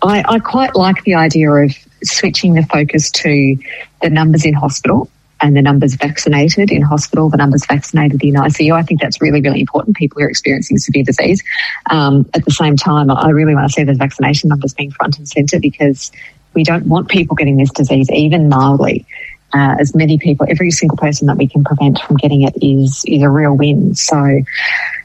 I, 0.00 0.24
I 0.26 0.38
quite 0.38 0.74
like 0.74 1.04
the 1.04 1.14
idea 1.14 1.50
of 1.50 1.72
switching 2.02 2.54
the 2.54 2.62
focus 2.62 3.10
to 3.10 3.56
the 4.00 4.08
numbers 4.08 4.46
in 4.46 4.54
hospital 4.54 5.10
and 5.42 5.56
the 5.56 5.62
numbers 5.62 5.94
vaccinated 5.94 6.70
in 6.70 6.82
hospital, 6.82 7.28
the 7.28 7.36
numbers 7.36 7.66
vaccinated 7.66 8.22
in 8.22 8.34
ICU. 8.34 8.72
I 8.74 8.82
think 8.82 9.00
that's 9.00 9.20
really, 9.20 9.40
really 9.40 9.60
important. 9.60 9.96
People 9.96 10.20
who 10.20 10.26
are 10.26 10.30
experiencing 10.30 10.78
severe 10.78 11.04
disease. 11.04 11.42
Um, 11.90 12.28
at 12.34 12.44
the 12.44 12.52
same 12.52 12.76
time, 12.76 13.10
I 13.10 13.30
really 13.30 13.54
want 13.54 13.68
to 13.68 13.72
see 13.72 13.84
the 13.84 13.94
vaccination 13.94 14.48
numbers 14.48 14.72
being 14.72 14.92
front 14.92 15.18
and 15.18 15.28
centre 15.28 15.58
because 15.60 16.12
we 16.54 16.64
don't 16.64 16.86
want 16.86 17.08
people 17.08 17.34
getting 17.34 17.56
this 17.56 17.72
disease 17.72 18.08
even 18.10 18.48
mildly 18.48 19.06
uh, 19.54 19.76
as 19.78 19.94
many 19.94 20.18
people, 20.18 20.46
every 20.48 20.70
single 20.70 20.96
person 20.96 21.26
that 21.26 21.36
we 21.36 21.46
can 21.46 21.62
prevent 21.64 21.98
from 22.00 22.16
getting 22.16 22.42
it 22.42 22.54
is 22.62 23.04
is 23.06 23.22
a 23.22 23.28
real 23.28 23.54
win. 23.54 23.94
So, 23.94 24.40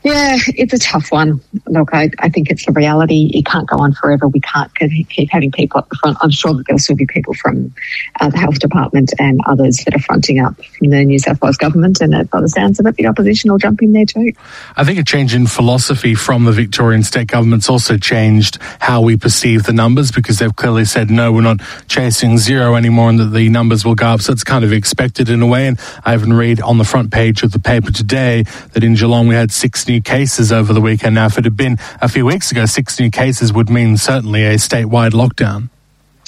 yeah, 0.08 0.38
it's 0.48 0.74
a 0.74 0.80
tough 0.80 1.12
one. 1.12 1.42
Look, 1.66 1.90
I, 1.94 2.10
I 2.20 2.30
think 2.30 2.50
it's 2.50 2.68
a 2.68 2.72
reality. 2.72 3.30
It 3.34 3.46
can't 3.46 3.68
go 3.68 3.78
on 3.78 3.94
forever. 3.94 4.28
We 4.28 4.40
can't 4.40 4.74
keep 4.76 5.30
having 5.30 5.52
people 5.52 5.80
at 5.80 5.90
the 5.90 5.96
front. 5.96 6.18
I'm 6.22 6.30
sure 6.30 6.54
that 6.54 6.66
there'll 6.66 6.80
still 6.80 6.96
be 6.96 7.06
people 7.06 7.34
from 7.34 7.74
uh, 8.20 8.30
the 8.30 8.38
health 8.38 8.60
department 8.60 9.14
and 9.20 9.40
others 9.46 9.78
that 9.86 9.96
are 9.96 10.00
fronting 10.00 10.40
up 10.40 10.56
from 10.64 10.90
the 10.90 11.04
New 11.04 11.20
South 11.20 11.42
Wales 11.42 11.58
government, 11.58 12.00
and 12.02 12.30
by 12.30 12.42
the 12.42 12.48
sounds 12.48 12.80
of 12.80 12.86
it, 12.86 12.96
the 12.96 13.06
opposition 13.08 13.52
will 13.52 13.58
jump 13.58 13.82
in 13.82 13.92
there 13.92 14.06
too. 14.06 14.32
I 14.76 14.84
think 14.84 14.98
a 15.00 15.04
change 15.04 15.36
in 15.36 15.48
philosophy 15.48 16.16
from 16.16 16.46
the 16.46 16.52
Victorian 16.52 17.04
state 17.04 17.28
government's 17.28 17.70
also 17.70 17.98
changed 17.98 18.60
how 18.80 19.02
we 19.02 19.18
perceive 19.18 19.64
the 19.64 19.74
numbers 19.74 20.12
because 20.12 20.40
they've 20.40 20.56
clearly 20.56 20.86
said 20.86 21.10
no, 21.10 21.32
we're 21.32 21.42
not 21.42 21.60
chasing 21.88 22.38
zero 22.38 22.76
anymore, 22.76 23.10
and 23.10 23.20
that 23.20 23.34
the 23.34 23.50
numbers 23.50 23.84
will 23.84 23.96
go 23.96 24.08
up. 24.08 24.22
So 24.22 24.32
it's 24.32 24.44
kind 24.44 24.64
of 24.64 24.72
expected 24.72 25.30
in 25.30 25.42
a 25.42 25.48
way. 25.48 25.68
And 25.68 25.80
I 26.06 26.14
even 26.14 26.34
read 26.34 26.62
on 26.62 26.78
the 26.78 26.86
front 26.86 27.12
page 27.12 27.44
of 27.44 27.52
the 27.52 27.60
paper 27.60 27.92
today 27.92 28.44
that 28.74 28.84
in 28.84 28.96
Geelong 28.96 29.28
we 29.28 29.36
had 29.36 29.52
six 29.52 29.88
new 29.98 30.02
cases 30.02 30.52
over 30.52 30.74
the 30.74 30.82
weekend. 30.82 31.16
Now, 31.16 31.26
if 31.26 31.38
it 31.38 31.44
had 31.44 31.58
been 31.58 31.78
a 32.02 32.08
few 32.08 32.26
weeks 32.26 32.52
ago, 32.52 32.66
six 32.66 33.00
new 33.00 33.10
cases 33.10 33.52
would 33.52 33.70
mean 33.70 33.98
certainly 33.98 34.46
a 34.46 34.56
statewide 34.56 35.12
lockdown. 35.12 35.70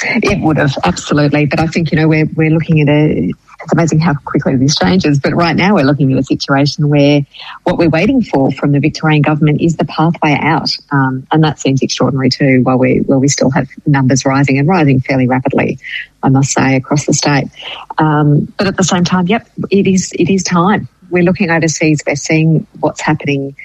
It 0.02 0.42
would 0.42 0.58
have, 0.58 0.74
absolutely. 0.84 1.46
But 1.46 1.60
I 1.60 1.68
think, 1.68 1.92
you 1.92 1.98
know, 1.98 2.08
we're, 2.08 2.26
we're 2.36 2.52
looking 2.52 2.82
at 2.82 2.90
a 2.90 3.32
it's 3.62 3.74
amazing 3.74 4.00
how 4.00 4.14
quickly 4.14 4.56
this 4.56 4.78
changes. 4.78 5.20
But 5.20 5.36
right 5.36 5.54
now, 5.54 5.76
we're 5.76 5.84
looking 5.84 6.14
at 6.14 6.18
a 6.18 6.24
situation 6.24 6.88
where 6.88 7.26
what 7.64 7.78
we're 7.78 7.90
waiting 7.90 8.22
for 8.22 8.54
from 8.54 8.72
the 8.72 8.80
Victorian 8.80 9.22
government 9.22 9.60
is 9.60 9.76
the 9.76 9.84
pathway 9.84 10.38
out, 10.40 10.70
um, 10.92 11.28
and 11.30 11.44
that 11.44 11.60
seems 11.60 11.82
extraordinary 11.82 12.30
too. 12.30 12.62
While 12.64 12.78
we 12.78 13.00
while 13.00 13.20
we 13.20 13.28
still 13.28 13.50
have 13.50 13.68
numbers 13.86 14.26
rising 14.26 14.58
and 14.58 14.68
rising 14.68 15.02
fairly 15.02 15.28
rapidly, 15.28 15.78
I 16.24 16.30
must 16.30 16.54
say 16.54 16.78
across 16.78 17.06
the 17.06 17.14
state. 17.14 17.50
Um, 17.98 18.46
but 18.58 18.68
at 18.68 18.78
the 18.78 18.84
same 18.86 19.04
time, 19.04 19.28
yep, 19.28 19.46
it 19.70 19.88
is 19.88 20.14
it 20.14 20.30
is 20.30 20.44
time. 20.44 20.88
We're 21.10 21.24
looking 21.24 21.50
overseas. 21.50 22.02
We're 22.06 22.16
seeing 22.16 22.68
what's 22.80 23.02
happening. 23.02 23.56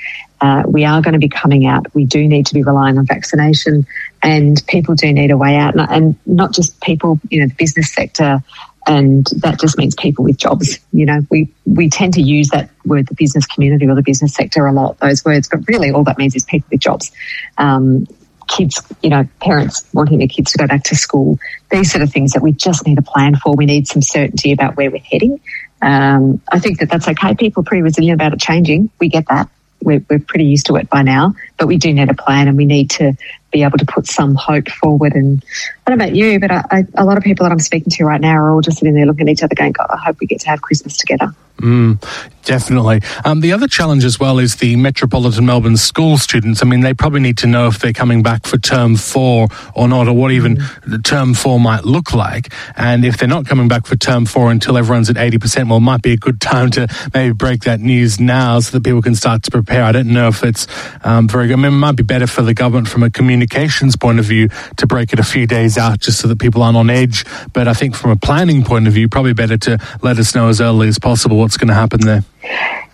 Uh, 0.40 0.62
we 0.66 0.84
are 0.84 1.00
going 1.00 1.14
to 1.14 1.18
be 1.18 1.28
coming 1.28 1.66
out. 1.66 1.94
We 1.94 2.04
do 2.04 2.26
need 2.26 2.46
to 2.46 2.54
be 2.54 2.62
relying 2.62 2.98
on 2.98 3.06
vaccination, 3.06 3.86
and 4.22 4.62
people 4.66 4.94
do 4.94 5.12
need 5.12 5.30
a 5.30 5.36
way 5.36 5.56
out, 5.56 5.74
and 5.90 6.16
not 6.26 6.52
just 6.52 6.80
people. 6.80 7.20
You 7.30 7.40
know, 7.40 7.46
the 7.48 7.54
business 7.54 7.92
sector 7.92 8.42
and 8.86 9.26
that 9.36 9.60
just 9.60 9.78
means 9.78 9.94
people 9.94 10.24
with 10.24 10.36
jobs. 10.36 10.78
You 10.92 11.06
know, 11.06 11.20
we, 11.30 11.50
we 11.64 11.88
tend 11.88 12.14
to 12.14 12.22
use 12.22 12.50
that 12.50 12.70
word, 12.84 13.06
the 13.06 13.14
business 13.14 13.46
community 13.46 13.86
or 13.86 13.94
the 13.94 14.02
business 14.02 14.34
sector, 14.34 14.66
a 14.66 14.72
lot, 14.72 14.98
those 14.98 15.24
words, 15.24 15.48
but 15.48 15.66
really 15.68 15.90
all 15.90 16.04
that 16.04 16.18
means 16.18 16.34
is 16.34 16.44
people 16.44 16.68
with 16.70 16.80
jobs. 16.80 17.10
Um, 17.56 18.06
kids, 18.46 18.82
you 19.02 19.08
know, 19.08 19.26
parents 19.40 19.88
wanting 19.94 20.18
their 20.18 20.28
kids 20.28 20.52
to 20.52 20.58
go 20.58 20.66
back 20.66 20.84
to 20.84 20.96
school, 20.96 21.38
these 21.70 21.90
sort 21.90 22.02
of 22.02 22.12
things 22.12 22.32
that 22.32 22.42
we 22.42 22.52
just 22.52 22.86
need 22.86 22.98
a 22.98 23.02
plan 23.02 23.36
for. 23.36 23.54
We 23.54 23.64
need 23.64 23.88
some 23.88 24.02
certainty 24.02 24.52
about 24.52 24.76
where 24.76 24.90
we're 24.90 24.98
heading. 24.98 25.40
Um, 25.84 26.40
I 26.50 26.58
think 26.58 26.78
that 26.78 26.88
that's 26.88 27.06
okay. 27.08 27.34
People 27.34 27.60
are 27.60 27.64
pretty 27.64 27.82
resilient 27.82 28.14
about 28.14 28.32
it 28.32 28.40
changing. 28.40 28.88
We 28.98 29.08
get 29.10 29.28
that. 29.28 29.50
We're, 29.82 30.02
we're 30.08 30.18
pretty 30.18 30.46
used 30.46 30.64
to 30.66 30.76
it 30.76 30.88
by 30.88 31.02
now, 31.02 31.34
but 31.58 31.68
we 31.68 31.76
do 31.76 31.92
need 31.92 32.10
a 32.10 32.14
plan 32.14 32.48
and 32.48 32.56
we 32.56 32.64
need 32.64 32.90
to 32.90 33.16
be 33.54 33.62
able 33.62 33.78
to 33.78 33.86
put 33.86 34.06
some 34.06 34.34
hope 34.34 34.68
forward. 34.68 35.14
And 35.14 35.42
I 35.86 35.90
don't 35.90 35.98
know 35.98 36.04
about 36.04 36.16
you, 36.16 36.40
but 36.40 36.50
I, 36.50 36.64
I, 36.70 36.86
a 36.96 37.04
lot 37.04 37.16
of 37.16 37.22
people 37.22 37.44
that 37.44 37.52
I'm 37.52 37.60
speaking 37.60 37.90
to 37.92 38.04
right 38.04 38.20
now 38.20 38.36
are 38.36 38.50
all 38.50 38.60
just 38.60 38.78
sitting 38.78 38.94
there 38.94 39.06
looking 39.06 39.28
at 39.28 39.32
each 39.32 39.42
other 39.42 39.54
going, 39.54 39.72
God, 39.72 39.86
I 39.90 39.96
hope 39.96 40.18
we 40.20 40.26
get 40.26 40.40
to 40.40 40.48
have 40.48 40.60
Christmas 40.60 40.96
together. 40.96 41.32
Mm, 41.58 42.02
definitely. 42.44 43.00
Um, 43.24 43.40
the 43.40 43.52
other 43.52 43.68
challenge 43.68 44.04
as 44.04 44.18
well 44.18 44.40
is 44.40 44.56
the 44.56 44.74
Metropolitan 44.74 45.46
Melbourne 45.46 45.76
school 45.76 46.18
students. 46.18 46.62
I 46.62 46.66
mean, 46.66 46.80
they 46.80 46.94
probably 46.94 47.20
need 47.20 47.38
to 47.38 47.46
know 47.46 47.68
if 47.68 47.78
they're 47.78 47.92
coming 47.92 48.24
back 48.24 48.44
for 48.44 48.58
term 48.58 48.96
four 48.96 49.46
or 49.74 49.86
not, 49.86 50.08
or 50.08 50.14
what 50.14 50.32
even 50.32 50.56
mm. 50.56 51.04
term 51.04 51.32
four 51.32 51.60
might 51.60 51.84
look 51.84 52.12
like. 52.12 52.52
And 52.76 53.04
if 53.04 53.18
they're 53.18 53.28
not 53.28 53.46
coming 53.46 53.68
back 53.68 53.86
for 53.86 53.94
term 53.94 54.26
four 54.26 54.50
until 54.50 54.76
everyone's 54.76 55.08
at 55.08 55.16
80%, 55.16 55.68
well, 55.68 55.78
it 55.78 55.82
might 55.82 56.02
be 56.02 56.12
a 56.12 56.16
good 56.16 56.40
time 56.40 56.70
to 56.72 56.88
maybe 57.14 57.32
break 57.32 57.62
that 57.62 57.78
news 57.78 58.18
now 58.18 58.58
so 58.58 58.72
that 58.72 58.84
people 58.84 59.00
can 59.00 59.14
start 59.14 59.44
to 59.44 59.52
prepare. 59.52 59.84
I 59.84 59.92
don't 59.92 60.08
know 60.08 60.26
if 60.26 60.42
it's 60.42 60.66
um, 61.04 61.28
very 61.28 61.43
I 61.52 61.56
mean, 61.56 61.66
it 61.66 61.70
might 61.70 61.96
be 61.96 62.02
better 62.02 62.26
for 62.26 62.42
the 62.42 62.54
government 62.54 62.88
from 62.88 63.02
a 63.02 63.10
communications 63.10 63.96
point 63.96 64.18
of 64.18 64.24
view 64.24 64.48
to 64.76 64.86
break 64.86 65.12
it 65.12 65.18
a 65.18 65.24
few 65.24 65.46
days 65.46 65.78
out 65.78 66.00
just 66.00 66.20
so 66.20 66.28
that 66.28 66.38
people 66.38 66.62
aren't 66.62 66.76
on 66.76 66.90
edge. 66.90 67.24
But 67.52 67.68
I 67.68 67.74
think 67.74 67.94
from 67.94 68.10
a 68.10 68.16
planning 68.16 68.64
point 68.64 68.86
of 68.86 68.92
view, 68.92 69.08
probably 69.08 69.34
better 69.34 69.58
to 69.58 69.78
let 70.02 70.18
us 70.18 70.34
know 70.34 70.48
as 70.48 70.60
early 70.60 70.88
as 70.88 70.98
possible 70.98 71.38
what's 71.38 71.56
going 71.56 71.68
to 71.68 71.74
happen 71.74 72.00
there. 72.00 72.24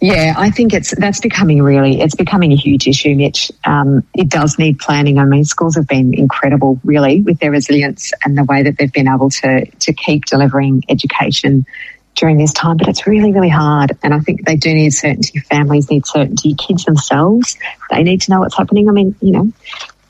Yeah, 0.00 0.34
I 0.38 0.50
think 0.50 0.72
it's 0.72 0.94
that's 0.96 1.20
becoming 1.20 1.62
really 1.62 2.00
it's 2.00 2.14
becoming 2.14 2.52
a 2.52 2.56
huge 2.56 2.88
issue, 2.88 3.14
Mitch. 3.14 3.52
Um, 3.64 4.02
it 4.14 4.30
does 4.30 4.58
need 4.58 4.78
planning. 4.78 5.18
I 5.18 5.24
mean, 5.26 5.44
schools 5.44 5.74
have 5.74 5.86
been 5.86 6.14
incredible, 6.14 6.80
really, 6.84 7.20
with 7.20 7.38
their 7.40 7.50
resilience 7.50 8.12
and 8.24 8.38
the 8.38 8.44
way 8.44 8.62
that 8.62 8.78
they've 8.78 8.92
been 8.92 9.08
able 9.08 9.28
to 9.28 9.66
to 9.66 9.92
keep 9.92 10.24
delivering 10.24 10.84
education 10.88 11.66
during 12.14 12.36
this 12.36 12.52
time, 12.52 12.76
but 12.76 12.88
it's 12.88 13.06
really, 13.06 13.32
really 13.32 13.48
hard. 13.48 13.96
And 14.02 14.12
I 14.12 14.20
think 14.20 14.44
they 14.44 14.56
do 14.56 14.72
need 14.74 14.90
certainty. 14.90 15.38
Families 15.40 15.90
need 15.90 16.06
certainty. 16.06 16.54
Kids 16.54 16.84
themselves, 16.84 17.56
they 17.90 18.02
need 18.02 18.20
to 18.22 18.30
know 18.30 18.40
what's 18.40 18.56
happening. 18.56 18.88
I 18.88 18.92
mean, 18.92 19.14
you 19.20 19.32
know, 19.32 19.52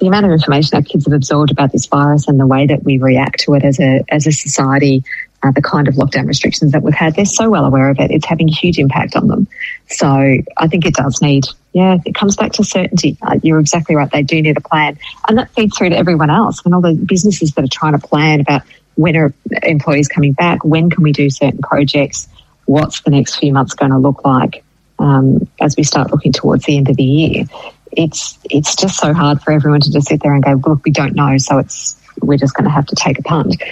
the 0.01 0.07
amount 0.07 0.27
of 0.27 0.33
information 0.33 0.77
our 0.77 0.83
kids 0.83 1.05
have 1.05 1.13
absorbed 1.13 1.51
about 1.51 1.73
this 1.73 1.87
virus 1.87 2.27
and 2.27 2.41
the 2.41 2.47
way 2.47 2.67
that 2.67 2.83
we 2.83 2.99
react 2.99 3.41
to 3.41 3.55
it 3.55 3.65
as 3.65 3.79
a 3.79 4.03
as 4.09 4.27
a 4.27 4.33
society, 4.33 5.05
uh, 5.43 5.51
the 5.53 5.63
kind 5.63 5.89
of 5.89 5.95
lockdown 5.95 6.27
restrictions 6.27 6.73
that 6.73 6.83
we've 6.83 6.95
had, 6.95 7.15
they're 7.15 7.25
so 7.27 7.51
well 7.51 7.67
aware 7.67 7.91
of 7.91 8.01
it. 8.01 8.11
It's 8.11 8.27
having 8.27 8.49
huge 8.49 8.79
impact 8.79 9.15
on 9.15 9.29
them. 9.29 9.47
So 9.89 10.09
I 10.09 10.69
think 10.69 10.87
it 10.87 10.95
does 10.95 11.21
need, 11.21 11.45
yeah, 11.75 11.99
it 12.05 12.15
comes 12.15 12.35
back 12.35 12.53
to 12.53 12.65
certainty. 12.65 13.19
Uh, 13.21 13.39
you're 13.43 13.61
exactly 13.61 13.95
right. 13.95 14.11
They 14.11 14.23
do 14.23 14.41
need 14.41 14.57
a 14.57 14.63
plan, 14.63 14.99
and 15.29 15.37
that 15.37 15.51
feeds 15.51 15.77
through 15.77 15.91
to 15.91 15.97
everyone 15.97 16.31
else 16.31 16.63
and 16.65 16.75
all 16.75 16.81
the 16.81 16.95
businesses 16.95 17.53
that 17.53 17.65
are 17.65 17.69
trying 17.69 17.93
to 17.93 18.07
plan 18.07 18.41
about 18.41 18.63
when 19.01 19.17
are 19.17 19.33
employees 19.63 20.09
coming 20.09 20.33
back, 20.33 20.65
when 20.65 20.91
can 20.91 21.03
we 21.03 21.13
do 21.13 21.31
certain 21.31 21.61
projects, 21.61 22.29
what's 22.67 23.01
the 23.01 23.11
next 23.11 23.37
few 23.37 23.53
months 23.53 23.75
going 23.75 23.91
to 23.91 23.99
look 23.99 24.25
like 24.25 24.63
um, 24.99 25.49
as 25.61 25.77
we 25.77 25.83
start 25.83 26.11
looking 26.11 26.33
towards 26.33 26.65
the 26.65 26.77
end 26.77 26.89
of 26.89 26.97
the 26.97 27.05
year 27.05 27.45
it's 27.93 28.39
it's 28.45 28.77
just 28.77 28.99
so 28.99 29.13
hard 29.13 29.43
for 29.43 29.53
everyone 29.53 29.81
to 29.81 29.91
just 29.91 30.09
sit 30.09 30.23
there 30.23 30.35
and 30.35 30.45
go, 30.45 30.53
look, 30.67 30.85
we 30.85 30.93
don't 30.93 31.15
know, 31.15 31.39
so 31.39 31.59
it's 31.59 32.01
we're 32.21 32.39
just 32.39 32.55
going 32.55 32.65
to 32.65 32.71
have 32.71 32.87
to 32.87 32.97
take 32.97 33.19
a 33.19 33.23
punt. 33.23 33.63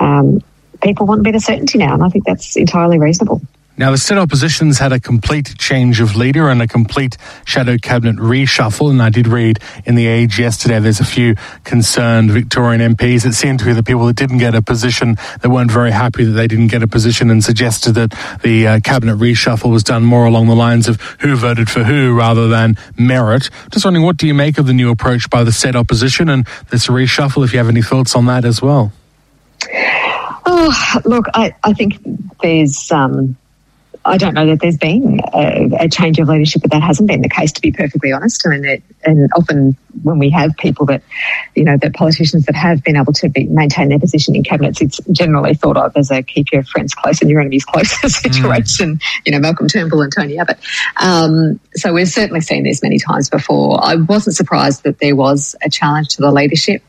Um, 0.00 0.42
people 0.82 1.06
want 1.06 1.20
a 1.20 1.24
bit 1.24 1.34
of 1.34 1.42
certainty 1.42 1.78
now, 1.78 1.94
and 1.94 2.02
I 2.02 2.08
think 2.08 2.24
that's 2.24 2.56
entirely 2.56 2.98
reasonable. 2.98 3.40
Now, 3.78 3.92
the 3.92 3.96
state 3.96 4.18
opposition's 4.18 4.80
had 4.80 4.92
a 4.92 4.98
complete 4.98 5.56
change 5.56 6.00
of 6.00 6.16
leader 6.16 6.48
and 6.48 6.60
a 6.60 6.66
complete 6.66 7.16
shadow 7.44 7.76
cabinet 7.80 8.16
reshuffle. 8.16 8.90
And 8.90 9.00
I 9.00 9.08
did 9.08 9.28
read 9.28 9.60
in 9.84 9.94
the 9.94 10.08
Age 10.08 10.36
yesterday 10.36 10.80
there's 10.80 10.98
a 10.98 11.04
few 11.04 11.36
concerned 11.62 12.32
Victorian 12.32 12.96
MPs 12.96 13.24
It 13.24 13.34
seemed 13.34 13.60
to 13.60 13.64
be 13.64 13.72
the 13.72 13.84
people 13.84 14.04
that 14.06 14.16
didn't 14.16 14.38
get 14.38 14.56
a 14.56 14.62
position, 14.62 15.16
that 15.42 15.48
weren't 15.48 15.70
very 15.70 15.92
happy 15.92 16.24
that 16.24 16.32
they 16.32 16.48
didn't 16.48 16.66
get 16.66 16.82
a 16.82 16.88
position 16.88 17.30
and 17.30 17.44
suggested 17.44 17.92
that 17.92 18.18
the 18.42 18.66
uh, 18.66 18.80
cabinet 18.80 19.16
reshuffle 19.16 19.70
was 19.70 19.84
done 19.84 20.04
more 20.04 20.24
along 20.24 20.48
the 20.48 20.56
lines 20.56 20.88
of 20.88 21.00
who 21.20 21.36
voted 21.36 21.70
for 21.70 21.84
who 21.84 22.12
rather 22.12 22.48
than 22.48 22.76
merit. 22.98 23.48
Just 23.70 23.84
wondering, 23.84 24.04
what 24.04 24.16
do 24.16 24.26
you 24.26 24.34
make 24.34 24.58
of 24.58 24.66
the 24.66 24.74
new 24.74 24.90
approach 24.90 25.30
by 25.30 25.44
the 25.44 25.52
state 25.52 25.76
opposition 25.76 26.28
and 26.28 26.48
this 26.70 26.88
reshuffle, 26.88 27.44
if 27.44 27.52
you 27.52 27.58
have 27.60 27.68
any 27.68 27.82
thoughts 27.82 28.16
on 28.16 28.26
that 28.26 28.44
as 28.44 28.60
well? 28.60 28.90
Oh, 30.44 31.00
look, 31.04 31.26
I, 31.32 31.54
I 31.62 31.74
think 31.74 32.00
there's. 32.42 32.90
Um 32.90 33.36
I 34.04 34.16
don't 34.16 34.34
know 34.34 34.46
that 34.46 34.60
there's 34.60 34.76
been 34.76 35.20
a, 35.34 35.70
a, 35.80 35.88
change 35.88 36.18
of 36.18 36.28
leadership, 36.28 36.62
but 36.62 36.70
that 36.70 36.82
hasn't 36.82 37.08
been 37.08 37.20
the 37.20 37.28
case, 37.28 37.52
to 37.52 37.60
be 37.60 37.72
perfectly 37.72 38.12
honest. 38.12 38.46
I 38.46 38.50
mean, 38.50 38.64
it, 38.64 38.82
and 39.04 39.28
often 39.36 39.76
when 40.02 40.18
we 40.18 40.30
have 40.30 40.56
people 40.56 40.86
that, 40.86 41.02
you 41.54 41.64
know, 41.64 41.76
the 41.76 41.90
politicians 41.90 42.46
that 42.46 42.54
have 42.54 42.82
been 42.82 42.96
able 42.96 43.12
to 43.14 43.28
be, 43.28 43.44
maintain 43.44 43.88
their 43.88 43.98
position 43.98 44.34
in 44.34 44.44
cabinets, 44.44 44.80
it's 44.80 45.00
generally 45.12 45.54
thought 45.54 45.76
of 45.76 45.92
as 45.96 46.10
a 46.10 46.22
keep 46.22 46.52
your 46.52 46.62
friends 46.62 46.94
close 46.94 47.20
and 47.20 47.30
your 47.30 47.40
enemies 47.40 47.64
closer 47.64 48.08
situation. 48.08 48.96
Mm. 48.96 49.02
You 49.26 49.32
know, 49.32 49.40
Malcolm 49.40 49.68
Turnbull 49.68 50.02
and 50.02 50.12
Tony 50.12 50.38
Abbott. 50.38 50.58
Um, 51.00 51.60
so 51.74 51.92
we've 51.92 52.08
certainly 52.08 52.40
seen 52.40 52.64
this 52.64 52.82
many 52.82 52.98
times 52.98 53.28
before. 53.28 53.78
I 53.82 53.96
wasn't 53.96 54.36
surprised 54.36 54.84
that 54.84 54.98
there 55.00 55.16
was 55.16 55.54
a 55.62 55.70
challenge 55.70 56.16
to 56.16 56.22
the 56.22 56.30
leadership, 56.30 56.82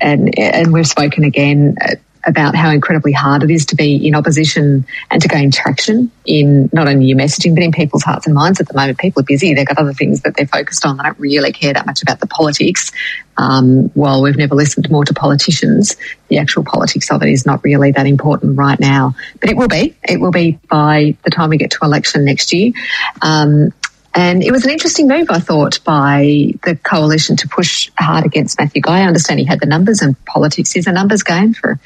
and 0.00 0.36
and 0.38 0.72
we've 0.72 0.86
spoken 0.86 1.24
again. 1.24 1.76
About 2.26 2.54
how 2.54 2.70
incredibly 2.70 3.12
hard 3.12 3.42
it 3.42 3.50
is 3.50 3.66
to 3.66 3.76
be 3.76 4.06
in 4.06 4.14
opposition 4.14 4.86
and 5.10 5.20
to 5.20 5.28
gain 5.28 5.50
traction 5.50 6.10
in 6.24 6.70
not 6.72 6.88
only 6.88 7.06
your 7.06 7.18
messaging, 7.18 7.54
but 7.54 7.62
in 7.62 7.72
people's 7.72 8.02
hearts 8.02 8.26
and 8.26 8.34
minds 8.34 8.60
at 8.60 8.68
the 8.68 8.74
moment. 8.74 8.98
People 8.98 9.20
are 9.20 9.24
busy. 9.24 9.52
They've 9.52 9.66
got 9.66 9.78
other 9.78 9.92
things 9.92 10.22
that 10.22 10.36
they're 10.36 10.46
focused 10.46 10.86
on. 10.86 10.96
They 10.96 11.02
don't 11.02 11.18
really 11.18 11.52
care 11.52 11.72
that 11.72 11.86
much 11.86 12.02
about 12.02 12.20
the 12.20 12.26
politics. 12.26 12.90
Um, 13.36 13.90
while 13.94 14.22
we've 14.22 14.36
never 14.36 14.54
listened 14.54 14.88
more 14.90 15.04
to 15.04 15.12
politicians, 15.12 15.96
the 16.28 16.38
actual 16.38 16.64
politics 16.64 17.10
of 17.10 17.22
it 17.22 17.28
is 17.28 17.44
not 17.44 17.62
really 17.64 17.92
that 17.92 18.06
important 18.06 18.56
right 18.56 18.78
now. 18.78 19.14
But 19.40 19.50
it 19.50 19.56
will 19.56 19.68
be. 19.68 19.94
It 20.02 20.20
will 20.20 20.30
be 20.30 20.58
by 20.70 21.16
the 21.24 21.30
time 21.30 21.50
we 21.50 21.58
get 21.58 21.72
to 21.72 21.78
election 21.82 22.24
next 22.24 22.52
year. 22.52 22.72
Um, 23.22 23.72
and 24.14 24.42
it 24.42 24.52
was 24.52 24.64
an 24.64 24.70
interesting 24.70 25.08
move, 25.08 25.28
I 25.30 25.40
thought, 25.40 25.82
by 25.84 26.52
the 26.62 26.78
coalition 26.82 27.36
to 27.36 27.48
push 27.48 27.90
hard 27.98 28.24
against 28.24 28.58
Matthew 28.58 28.80
Guy. 28.80 29.00
I 29.00 29.06
understand 29.06 29.40
he 29.40 29.46
had 29.46 29.60
the 29.60 29.66
numbers, 29.66 30.02
and 30.02 30.22
politics 30.24 30.76
is 30.76 30.86
a 30.86 30.92
numbers 30.92 31.22
game 31.22 31.52
for 31.52 31.80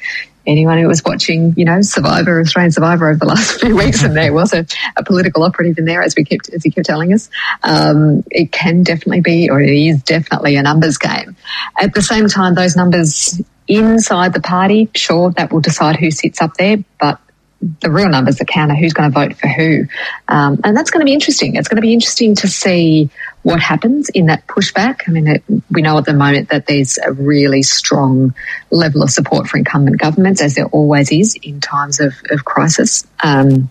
anyone 0.47 0.79
who 0.79 0.89
was 0.89 1.03
watching, 1.05 1.55
you 1.57 1.65
know, 1.65 1.81
Survivor, 1.83 2.41
Australian 2.41 2.73
Survivor 2.73 3.11
over 3.11 3.19
the 3.19 3.27
last 3.27 3.61
few 3.61 3.77
weeks, 3.77 4.03
and 4.03 4.17
there 4.17 4.33
was 4.33 4.53
a, 4.53 4.67
a 4.97 5.05
political 5.05 5.43
operative 5.43 5.79
in 5.79 5.85
there, 5.85 6.03
as 6.03 6.15
we 6.17 6.25
kept 6.25 6.51
as 6.51 6.63
he 6.63 6.71
kept 6.71 6.87
telling 6.87 7.13
us. 7.13 7.31
Um, 7.63 8.25
it 8.31 8.53
can 8.53 8.83
definitely 8.83 9.21
be, 9.21 9.49
or 9.51 9.61
it 9.61 9.71
is 9.71 10.03
definitely 10.03 10.57
a 10.57 10.63
numbers 10.63 10.99
game. 10.99 11.37
At 11.81 11.95
the 11.95 12.03
same 12.03 12.29
time, 12.29 12.55
those 12.55 12.77
numbers 12.77 13.41
inside 13.69 14.33
the 14.33 14.41
party, 14.41 14.91
sure, 14.95 15.31
that 15.33 15.53
will 15.53 15.61
decide 15.61 15.97
who 15.97 16.11
sits 16.11 16.41
up 16.41 16.55
there, 16.55 16.79
but 16.99 17.21
the 17.61 17.91
real 17.91 18.09
numbers 18.09 18.37
that 18.37 18.47
count 18.47 18.71
are 18.71 18.77
who's 18.77 18.93
going 18.93 19.11
to 19.11 19.15
vote 19.15 19.37
for 19.37 19.49
who. 19.49 19.87
Um, 20.29 20.61
and 20.63 20.77
that's 20.77 20.91
going 20.91 21.01
to 21.01 21.05
be 21.05 21.13
interesting. 21.13 21.57
It's 21.57 21.69
going 21.69 21.77
to 21.77 21.83
be 21.83 21.93
interesting 21.93 22.35
to 22.37 22.49
see 22.49 23.11
what 23.43 23.61
happens 23.61 24.09
in 24.11 24.27
that 24.27 24.47
pushback. 24.47 25.01
I 25.09 25.11
mean, 25.11 25.27
it, 25.27 25.43
we 25.71 25.83
know 25.83 25.99
at 25.99 26.05
the 26.05 26.15
moment 26.15 26.51
that 26.51 26.67
there's 26.67 26.99
a 26.99 27.13
really 27.13 27.63
strong 27.63 28.35
level 28.71 29.03
of 29.03 29.11
support 29.11 29.49
for 29.49 29.57
incumbent 29.57 29.99
governments, 29.99 30.41
as 30.41 30.55
there 30.55 30.67
always 30.67 31.11
is 31.11 31.35
in 31.43 31.61
times 31.61 31.99
of, 32.01 32.15
of 32.31 32.45
crisis. 32.45 33.07
Um, 33.23 33.71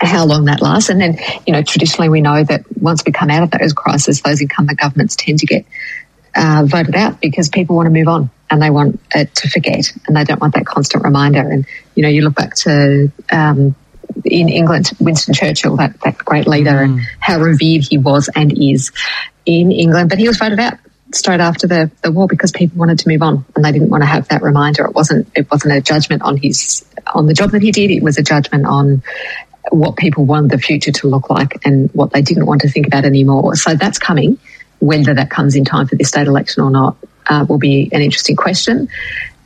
how 0.00 0.24
long 0.24 0.46
that 0.46 0.60
lasts. 0.60 0.90
And 0.90 1.00
then, 1.00 1.16
you 1.46 1.52
know, 1.52 1.62
traditionally 1.62 2.08
we 2.08 2.20
know 2.20 2.42
that 2.42 2.64
once 2.80 3.04
we 3.06 3.12
come 3.12 3.30
out 3.30 3.44
of 3.44 3.50
those 3.52 3.72
crises, 3.72 4.20
those 4.20 4.40
incumbent 4.40 4.80
governments 4.80 5.14
tend 5.14 5.38
to 5.38 5.46
get 5.46 5.64
uh, 6.34 6.64
voted 6.66 6.96
out 6.96 7.20
because 7.20 7.48
people 7.48 7.76
want 7.76 7.86
to 7.86 7.90
move 7.90 8.08
on 8.08 8.28
and 8.52 8.60
they 8.60 8.68
want 8.68 9.00
it 9.14 9.34
to 9.34 9.48
forget 9.48 9.90
and 10.06 10.14
they 10.14 10.24
don't 10.24 10.40
want 10.40 10.54
that 10.54 10.66
constant 10.66 11.02
reminder. 11.02 11.40
And, 11.40 11.66
you 11.94 12.02
know, 12.02 12.10
you 12.10 12.20
look 12.20 12.34
back 12.34 12.54
to, 12.56 13.10
um, 13.32 13.74
in 14.26 14.50
England, 14.50 14.90
Winston 15.00 15.32
Churchill, 15.32 15.76
that, 15.76 15.98
that 16.02 16.18
great 16.18 16.46
leader, 16.46 16.70
mm. 16.72 16.84
and 16.84 17.00
how 17.18 17.40
revered 17.40 17.82
he 17.88 17.96
was 17.96 18.28
and 18.36 18.52
is 18.56 18.92
in 19.46 19.72
England. 19.72 20.10
But 20.10 20.18
he 20.18 20.28
was 20.28 20.36
voted 20.36 20.60
out 20.60 20.74
straight 21.14 21.40
after 21.40 21.66
the, 21.66 21.90
the 22.02 22.12
war 22.12 22.26
because 22.26 22.52
people 22.52 22.76
wanted 22.76 22.98
to 22.98 23.08
move 23.08 23.22
on 23.22 23.46
and 23.56 23.64
they 23.64 23.72
didn't 23.72 23.88
want 23.88 24.02
to 24.02 24.06
have 24.06 24.28
that 24.28 24.42
reminder. 24.42 24.84
It 24.84 24.94
wasn't 24.94 25.28
it 25.34 25.50
wasn't 25.50 25.72
a 25.72 25.80
judgment 25.80 26.20
on 26.20 26.36
his 26.36 26.84
on 27.14 27.26
the 27.26 27.34
job 27.34 27.52
that 27.52 27.62
he 27.62 27.70
did. 27.70 27.90
It 27.90 28.02
was 28.02 28.18
a 28.18 28.22
judgment 28.22 28.66
on 28.66 29.02
what 29.70 29.96
people 29.96 30.26
wanted 30.26 30.50
the 30.50 30.58
future 30.58 30.92
to 30.92 31.08
look 31.08 31.30
like 31.30 31.64
and 31.64 31.88
what 31.94 32.12
they 32.12 32.20
didn't 32.20 32.44
want 32.44 32.60
to 32.62 32.68
think 32.68 32.86
about 32.86 33.06
anymore. 33.06 33.56
So 33.56 33.74
that's 33.74 33.98
coming. 33.98 34.38
Whether 34.80 35.14
that 35.14 35.30
comes 35.30 35.54
in 35.54 35.64
time 35.64 35.86
for 35.86 35.94
this 35.94 36.08
state 36.08 36.26
election 36.26 36.64
or 36.64 36.70
not, 36.70 36.96
uh, 37.26 37.46
will 37.48 37.58
be 37.58 37.88
an 37.92 38.02
interesting 38.02 38.36
question. 38.36 38.88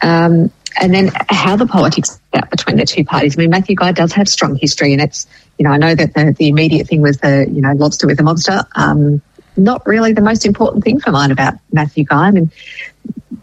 Um, 0.02 0.50
and 0.78 0.92
then 0.92 1.10
how 1.28 1.56
the 1.56 1.66
politics 1.66 2.20
out 2.34 2.50
between 2.50 2.76
the 2.76 2.84
two 2.84 3.04
parties. 3.04 3.36
I 3.36 3.40
mean, 3.40 3.50
Matthew 3.50 3.76
Guy 3.76 3.92
does 3.92 4.12
have 4.12 4.28
strong 4.28 4.56
history, 4.56 4.92
and 4.92 5.00
it's 5.00 5.26
you 5.58 5.64
know 5.64 5.70
I 5.70 5.78
know 5.78 5.94
that 5.94 6.14
the, 6.14 6.34
the 6.36 6.48
immediate 6.48 6.86
thing 6.86 7.00
was 7.00 7.18
the 7.18 7.46
you 7.50 7.60
know 7.60 7.72
lobster 7.72 8.06
with 8.06 8.18
the 8.18 8.22
mobster. 8.22 8.64
Um, 8.74 9.22
not 9.56 9.86
really 9.86 10.12
the 10.12 10.20
most 10.20 10.44
important 10.44 10.84
thing 10.84 11.00
for 11.00 11.10
mine 11.12 11.30
about 11.30 11.54
Matthew 11.72 12.04
Guy. 12.04 12.26
I 12.26 12.30
mean, 12.30 12.50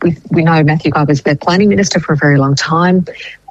we, 0.01 0.15
we 0.29 0.43
know 0.43 0.63
Matthew 0.63 0.91
Guy 0.91 1.03
was 1.03 1.23
the 1.23 1.35
planning 1.35 1.69
minister 1.69 1.99
for 1.99 2.13
a 2.13 2.17
very 2.17 2.37
long 2.37 2.55
time. 2.55 3.05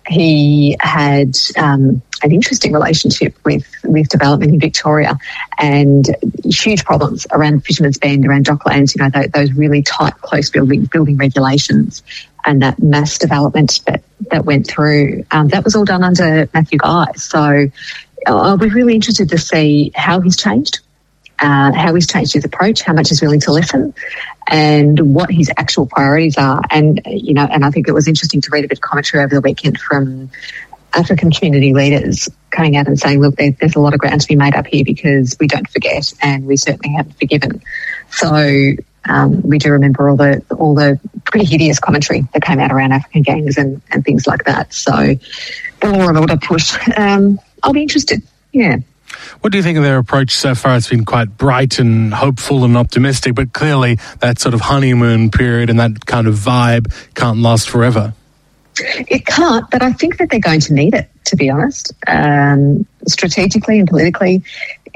He 0.06 0.76
had 0.80 1.36
um, 1.56 2.02
an 2.22 2.32
interesting 2.32 2.72
relationship 2.72 3.36
with, 3.44 3.70
with 3.84 4.08
development 4.08 4.52
in 4.52 4.60
Victoria 4.60 5.18
and 5.58 6.06
huge 6.44 6.84
problems 6.84 7.26
around 7.32 7.64
Fisherman's 7.64 7.98
Bend, 7.98 8.26
around 8.26 8.46
Docklands, 8.46 8.96
you 8.96 9.02
know, 9.02 9.26
those, 9.28 9.52
really 9.52 9.82
tight, 9.82 10.14
close 10.20 10.50
building, 10.50 10.84
building 10.86 11.16
regulations 11.16 12.02
and 12.44 12.62
that 12.62 12.82
mass 12.82 13.18
development 13.18 13.80
that, 13.86 14.02
that 14.30 14.44
went 14.44 14.66
through. 14.66 15.24
Um, 15.30 15.48
that 15.48 15.64
was 15.64 15.76
all 15.76 15.84
done 15.84 16.02
under 16.02 16.48
Matthew 16.52 16.78
Guy. 16.78 17.12
So 17.12 17.68
uh, 18.26 18.36
I'll 18.36 18.58
be 18.58 18.68
really 18.68 18.94
interested 18.94 19.28
to 19.30 19.38
see 19.38 19.92
how 19.94 20.20
he's 20.20 20.36
changed. 20.36 20.80
Uh, 21.42 21.72
how 21.72 21.92
he's 21.92 22.06
changed 22.06 22.34
his 22.34 22.44
approach, 22.44 22.82
how 22.82 22.92
much 22.92 23.08
he's 23.08 23.20
willing 23.20 23.40
to 23.40 23.50
listen, 23.50 23.92
and 24.46 25.12
what 25.12 25.28
his 25.28 25.50
actual 25.56 25.86
priorities 25.86 26.38
are. 26.38 26.62
And 26.70 27.02
you 27.04 27.34
know, 27.34 27.44
and 27.44 27.64
I 27.64 27.70
think 27.70 27.88
it 27.88 27.92
was 27.92 28.06
interesting 28.06 28.40
to 28.42 28.50
read 28.52 28.64
a 28.64 28.68
bit 28.68 28.78
of 28.78 28.82
commentary 28.82 29.24
over 29.24 29.34
the 29.34 29.40
weekend 29.40 29.80
from 29.80 30.30
African 30.94 31.32
community 31.32 31.74
leaders 31.74 32.28
coming 32.50 32.76
out 32.76 32.86
and 32.86 32.98
saying, 32.98 33.20
look, 33.20 33.34
there, 33.36 33.50
there's 33.50 33.74
a 33.74 33.80
lot 33.80 33.92
of 33.92 33.98
ground 33.98 34.20
to 34.20 34.28
be 34.28 34.36
made 34.36 34.54
up 34.54 34.66
here 34.66 34.84
because 34.84 35.36
we 35.40 35.48
don't 35.48 35.68
forget 35.68 36.12
and 36.22 36.46
we 36.46 36.56
certainly 36.56 36.94
haven't 36.94 37.18
forgiven. 37.18 37.60
So 38.10 38.74
um, 39.08 39.42
we 39.42 39.58
do 39.58 39.72
remember 39.72 40.08
all 40.08 40.16
the 40.16 40.44
all 40.56 40.74
the 40.74 41.00
pretty 41.24 41.46
hideous 41.46 41.80
commentary 41.80 42.22
that 42.34 42.42
came 42.42 42.60
out 42.60 42.70
around 42.70 42.92
African 42.92 43.22
gangs 43.22 43.58
and, 43.58 43.82
and 43.90 44.04
things 44.04 44.26
like 44.26 44.44
that. 44.44 44.72
So 44.72 44.92
the 44.92 45.90
law 45.90 46.08
and 46.08 46.40
push. 46.40 46.78
Um, 46.96 47.40
I'll 47.62 47.72
be 47.72 47.82
interested. 47.82 48.22
Yeah. 48.52 48.76
What 49.40 49.52
do 49.52 49.58
you 49.58 49.62
think 49.62 49.78
of 49.78 49.84
their 49.84 49.98
approach 49.98 50.32
so 50.32 50.54
far? 50.54 50.76
It's 50.76 50.88
been 50.88 51.04
quite 51.04 51.36
bright 51.36 51.78
and 51.78 52.12
hopeful 52.12 52.64
and 52.64 52.76
optimistic, 52.76 53.34
but 53.34 53.52
clearly 53.52 53.98
that 54.20 54.38
sort 54.38 54.54
of 54.54 54.60
honeymoon 54.60 55.30
period 55.30 55.70
and 55.70 55.78
that 55.80 56.06
kind 56.06 56.26
of 56.26 56.34
vibe 56.34 56.92
can't 57.14 57.38
last 57.38 57.68
forever. 57.68 58.14
It 58.78 59.26
can't, 59.26 59.70
but 59.70 59.82
I 59.82 59.92
think 59.92 60.18
that 60.18 60.30
they're 60.30 60.40
going 60.40 60.60
to 60.60 60.72
need 60.72 60.94
it, 60.94 61.10
to 61.26 61.36
be 61.36 61.50
honest. 61.50 61.92
Um, 62.06 62.86
strategically 63.06 63.78
and 63.78 63.88
politically, 63.88 64.42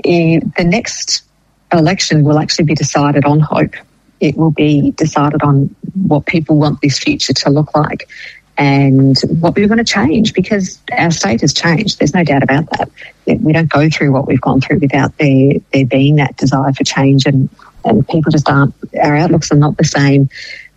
the 0.03 0.65
next 0.65 1.25
election 1.73 2.25
will 2.25 2.39
actually 2.39 2.65
be 2.65 2.75
decided 2.75 3.25
on 3.25 3.41
hope. 3.41 3.75
It 4.21 4.37
will 4.37 4.51
be 4.51 4.93
decided 4.93 5.43
on 5.43 5.75
what 5.95 6.25
people 6.25 6.57
want 6.57 6.81
this 6.81 6.99
future 6.99 7.35
to 7.35 7.51
look 7.51 7.75
like. 7.75 8.09
And 8.59 9.19
what 9.41 9.55
we 9.55 9.63
were 9.63 9.69
going 9.69 9.85
to 9.85 9.85
change 9.85 10.33
because 10.33 10.79
our 10.93 11.11
state 11.11 11.43
has 11.43 11.53
changed. 11.53 11.99
There's 11.99 12.15
no 12.15 12.25
doubt 12.25 12.43
about 12.43 12.69
that. 12.71 12.91
We 13.27 13.53
don't 13.53 13.69
go 13.69 13.89
through 13.91 14.13
what 14.13 14.27
we've 14.27 14.41
gone 14.41 14.61
through 14.61 14.79
without 14.79 15.17
there, 15.19 15.55
there 15.73 15.85
being 15.85 16.17
that 16.17 16.37
desire 16.37 16.73
for 16.73 16.85
change 16.85 17.27
and, 17.27 17.51
and 17.85 18.07
people 18.09 18.33
just 18.33 18.49
aren't, 18.49 18.75
our 19.01 19.15
outlooks 19.17 19.53
are 19.53 19.57
not 19.57 19.77
the 19.77 19.85
same. 19.85 20.31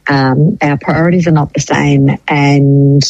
Um, 0.08 0.58
our 0.62 0.78
priorities 0.78 1.28
are 1.28 1.32
not 1.32 1.54
the 1.54 1.62
same 1.62 2.10
and 2.28 3.02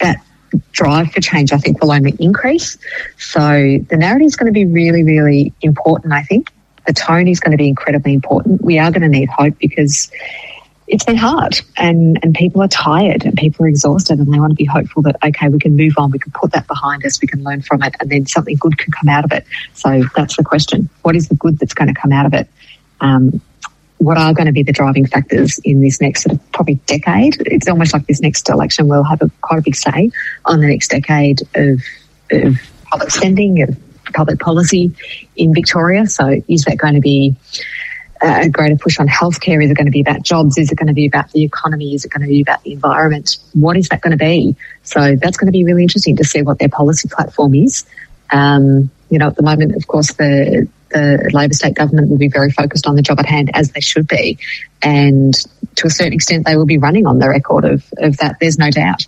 that 0.00 0.24
drive 0.72 1.10
for 1.12 1.20
change, 1.20 1.52
I 1.52 1.58
think, 1.58 1.82
will 1.82 1.92
only 1.92 2.14
increase. 2.18 2.76
So 3.16 3.40
the 3.40 3.96
narrative 3.96 4.26
is 4.26 4.36
going 4.36 4.52
to 4.52 4.52
be 4.52 4.66
really, 4.66 5.02
really 5.02 5.52
important, 5.62 6.12
I 6.12 6.22
think. 6.22 6.52
The 6.86 6.92
tone 6.92 7.28
is 7.28 7.40
going 7.40 7.52
to 7.52 7.58
be 7.58 7.68
incredibly 7.68 8.12
important. 8.12 8.60
We 8.60 8.78
are 8.78 8.90
going 8.90 9.02
to 9.02 9.08
need 9.08 9.28
hope 9.28 9.58
because 9.58 10.10
it's 10.92 11.06
been 11.06 11.16
hard 11.16 11.58
and, 11.78 12.18
and 12.22 12.34
people 12.34 12.62
are 12.62 12.68
tired 12.68 13.24
and 13.24 13.34
people 13.34 13.64
are 13.64 13.68
exhausted 13.68 14.18
and 14.18 14.32
they 14.32 14.38
want 14.38 14.50
to 14.50 14.54
be 14.54 14.66
hopeful 14.66 15.00
that, 15.00 15.16
okay, 15.24 15.48
we 15.48 15.58
can 15.58 15.74
move 15.74 15.94
on, 15.96 16.10
we 16.10 16.18
can 16.18 16.30
put 16.32 16.52
that 16.52 16.66
behind 16.66 17.02
us, 17.06 17.18
we 17.22 17.26
can 17.26 17.42
learn 17.42 17.62
from 17.62 17.82
it, 17.82 17.94
and 17.98 18.10
then 18.10 18.26
something 18.26 18.56
good 18.56 18.76
can 18.76 18.92
come 18.92 19.08
out 19.08 19.24
of 19.24 19.32
it. 19.32 19.46
So 19.72 20.02
that's 20.14 20.36
the 20.36 20.44
question. 20.44 20.90
What 21.00 21.16
is 21.16 21.28
the 21.28 21.34
good 21.34 21.58
that's 21.58 21.72
going 21.72 21.92
to 21.92 21.98
come 21.98 22.12
out 22.12 22.26
of 22.26 22.34
it? 22.34 22.46
Um, 23.00 23.40
what 23.96 24.18
are 24.18 24.34
going 24.34 24.48
to 24.48 24.52
be 24.52 24.62
the 24.62 24.72
driving 24.72 25.06
factors 25.06 25.58
in 25.64 25.80
this 25.80 25.98
next 25.98 26.24
sort 26.24 26.36
of 26.36 26.52
probably 26.52 26.74
decade? 26.86 27.40
It's 27.46 27.68
almost 27.68 27.94
like 27.94 28.06
this 28.06 28.20
next 28.20 28.50
election 28.50 28.86
will 28.86 29.04
have 29.04 29.22
a, 29.22 29.30
quite 29.40 29.60
a 29.60 29.62
big 29.62 29.76
say 29.76 30.10
on 30.44 30.60
the 30.60 30.66
next 30.66 30.90
decade 30.90 31.40
of, 31.54 31.80
of 32.32 32.56
public 32.90 33.10
spending, 33.10 33.62
of 33.62 33.74
public 34.12 34.40
policy 34.40 34.94
in 35.36 35.54
Victoria. 35.54 36.06
So 36.06 36.42
is 36.48 36.64
that 36.64 36.76
going 36.76 36.96
to 36.96 37.00
be 37.00 37.34
a 38.22 38.48
greater 38.48 38.76
push 38.76 38.98
on 38.98 39.08
healthcare? 39.08 39.62
Is 39.62 39.70
it 39.70 39.76
going 39.76 39.86
to 39.86 39.92
be 39.92 40.00
about 40.00 40.22
jobs? 40.22 40.58
Is 40.58 40.70
it 40.70 40.76
going 40.76 40.86
to 40.86 40.92
be 40.92 41.06
about 41.06 41.30
the 41.32 41.42
economy? 41.42 41.94
Is 41.94 42.04
it 42.04 42.10
going 42.10 42.22
to 42.22 42.28
be 42.28 42.40
about 42.40 42.62
the 42.62 42.72
environment? 42.72 43.38
What 43.54 43.76
is 43.76 43.88
that 43.88 44.00
going 44.00 44.12
to 44.12 44.16
be? 44.16 44.56
So 44.84 45.16
that's 45.16 45.36
going 45.36 45.46
to 45.46 45.52
be 45.52 45.64
really 45.64 45.82
interesting 45.82 46.16
to 46.16 46.24
see 46.24 46.42
what 46.42 46.58
their 46.58 46.68
policy 46.68 47.08
platform 47.08 47.54
is. 47.54 47.84
Um, 48.30 48.90
you 49.10 49.18
know, 49.18 49.28
at 49.28 49.36
the 49.36 49.42
moment, 49.42 49.76
of 49.76 49.86
course, 49.86 50.12
the 50.14 50.68
the 50.90 51.30
Labor 51.32 51.54
state 51.54 51.74
government 51.74 52.10
will 52.10 52.18
be 52.18 52.28
very 52.28 52.50
focused 52.50 52.86
on 52.86 52.96
the 52.96 53.02
job 53.02 53.18
at 53.18 53.26
hand, 53.26 53.50
as 53.54 53.72
they 53.72 53.80
should 53.80 54.06
be, 54.06 54.38
and 54.82 55.34
to 55.76 55.86
a 55.86 55.90
certain 55.90 56.12
extent, 56.12 56.46
they 56.46 56.56
will 56.56 56.66
be 56.66 56.78
running 56.78 57.06
on 57.06 57.18
the 57.18 57.28
record 57.28 57.64
of 57.64 57.84
of 57.98 58.16
that. 58.18 58.36
There's 58.40 58.58
no 58.58 58.70
doubt, 58.70 59.06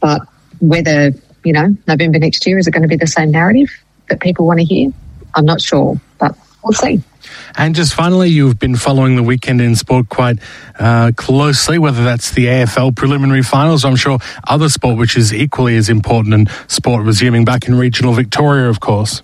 but 0.00 0.22
whether 0.60 1.12
you 1.44 1.52
know 1.52 1.74
November 1.86 2.18
next 2.18 2.46
year 2.46 2.58
is 2.58 2.66
it 2.66 2.70
going 2.70 2.82
to 2.82 2.88
be 2.88 2.96
the 2.96 3.06
same 3.06 3.30
narrative 3.30 3.70
that 4.08 4.20
people 4.20 4.46
want 4.46 4.60
to 4.60 4.64
hear? 4.64 4.92
I'm 5.34 5.44
not 5.44 5.60
sure, 5.60 6.00
we'll 6.64 6.72
see. 6.72 7.02
And 7.56 7.74
just 7.74 7.94
finally, 7.94 8.30
you've 8.30 8.58
been 8.58 8.76
following 8.76 9.16
the 9.16 9.22
weekend 9.22 9.60
in 9.60 9.76
sport 9.76 10.08
quite 10.08 10.38
uh, 10.78 11.12
closely, 11.16 11.78
whether 11.78 12.02
that's 12.02 12.32
the 12.32 12.46
AFL 12.46 12.96
preliminary 12.96 13.42
finals. 13.42 13.84
I'm 13.84 13.96
sure 13.96 14.18
other 14.46 14.68
sport, 14.68 14.98
which 14.98 15.16
is 15.16 15.32
equally 15.32 15.76
as 15.76 15.88
important, 15.88 16.34
and 16.34 16.50
sport 16.68 17.04
resuming 17.04 17.44
back 17.44 17.68
in 17.68 17.76
regional 17.76 18.12
Victoria, 18.12 18.68
of 18.68 18.80
course. 18.80 19.22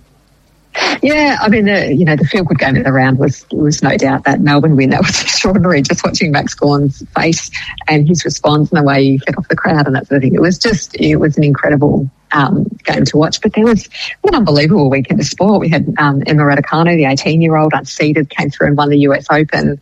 Yeah, 1.03 1.37
I 1.41 1.49
mean, 1.49 1.65
the, 1.65 1.93
you 1.93 2.05
know, 2.05 2.15
the 2.15 2.23
feel 2.23 2.45
good 2.45 2.59
game 2.59 2.77
of 2.77 2.85
the 2.85 2.93
round 2.93 3.19
was 3.19 3.45
was 3.51 3.83
no 3.83 3.97
doubt 3.97 4.23
that 4.23 4.39
Melbourne 4.39 4.77
win. 4.77 4.91
That 4.91 5.01
was 5.05 5.21
extraordinary. 5.21 5.81
Just 5.81 6.03
watching 6.05 6.31
Max 6.31 6.53
Gawn's 6.53 7.03
face 7.15 7.51
and 7.89 8.07
his 8.07 8.23
response 8.23 8.71
and 8.71 8.79
the 8.79 8.83
way 8.83 9.03
he 9.03 9.17
fed 9.17 9.35
off 9.37 9.47
the 9.49 9.55
crowd 9.55 9.87
and 9.87 9.95
that 9.95 10.07
sort 10.07 10.17
of 10.17 10.21
thing. 10.21 10.33
It 10.33 10.41
was 10.41 10.57
just, 10.57 10.95
it 10.95 11.17
was 11.17 11.37
an 11.37 11.43
incredible 11.43 12.09
um, 12.31 12.63
game 12.83 13.05
to 13.05 13.17
watch. 13.17 13.41
But 13.41 13.53
there 13.53 13.65
was 13.65 13.89
an 14.23 14.35
unbelievable 14.35 14.89
weekend 14.89 15.19
of 15.19 15.25
sport. 15.25 15.61
We 15.61 15.69
had 15.69 15.93
um, 15.97 16.23
Emma 16.25 16.43
Raducanu, 16.43 16.95
the 16.95 17.05
18 17.05 17.41
year 17.41 17.55
old 17.55 17.73
unseeded, 17.73 18.29
came 18.29 18.49
through 18.49 18.67
and 18.67 18.77
won 18.77 18.89
the 18.89 18.99
US 18.99 19.25
Open. 19.29 19.81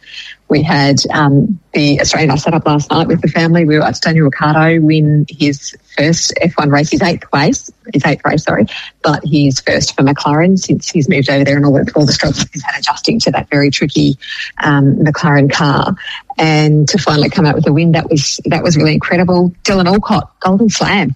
We 0.50 0.64
had 0.64 0.98
um, 1.14 1.60
the 1.74 2.02
Australian 2.02 2.32
I 2.32 2.36
set 2.36 2.56
up 2.56 2.66
last 2.66 2.90
night 2.90 3.08
with 3.08 3.22
the 3.22 3.28
family. 3.28 3.66
We 3.66 3.78
watched 3.78 4.02
Daniel 4.02 4.26
Ricciardo 4.26 4.84
win 4.84 5.28
his 5.30 5.78
first 5.96 6.34
F1 6.42 6.72
race, 6.72 6.90
his 6.90 7.04
eighth 7.04 7.26
race, 7.32 7.70
his 7.94 8.04
eighth 8.04 8.26
race, 8.26 8.44
sorry, 8.44 8.66
but 9.04 9.22
his 9.24 9.60
first 9.60 9.96
for 9.96 10.02
McLaren 10.02 10.58
since 10.58 10.90
he's 10.90 11.08
moved 11.08 11.30
over 11.30 11.44
there 11.44 11.56
and 11.56 11.66
all 11.66 11.74
the, 11.74 11.92
all 11.96 12.06
the 12.06 12.12
struggles 12.12 12.48
he's 12.52 12.64
had 12.64 12.80
adjusting 12.80 13.20
to 13.20 13.32
that 13.32 13.48
very 13.52 13.70
tricky 13.70 14.18
um, 14.64 14.96
McLaren 14.96 15.52
car. 15.52 15.96
And 16.40 16.90
to 16.90 16.98
finally 16.98 17.30
come 17.30 17.46
out 17.46 17.54
with 17.54 17.68
a 17.68 17.74
win, 17.74 17.92
that 17.92 18.10
was 18.10 18.40
that 18.46 18.64
was 18.64 18.76
really 18.76 18.94
incredible. 18.94 19.54
Dylan 19.64 19.86
Alcott, 19.86 20.40
Golden 20.40 20.70
Slam 20.70 21.16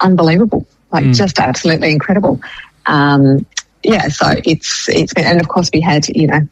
unbelievable, 0.00 0.66
like 0.92 1.04
mm. 1.04 1.14
just 1.14 1.38
absolutely 1.38 1.90
incredible. 1.90 2.40
Um, 2.86 3.46
yeah, 3.82 4.08
so 4.08 4.26
it's 4.44 4.88
it's 4.88 5.14
been, 5.14 5.24
and 5.24 5.40
of 5.40 5.48
course 5.48 5.70
we 5.72 5.80
had 5.80 6.08
you 6.08 6.26
know 6.26 6.48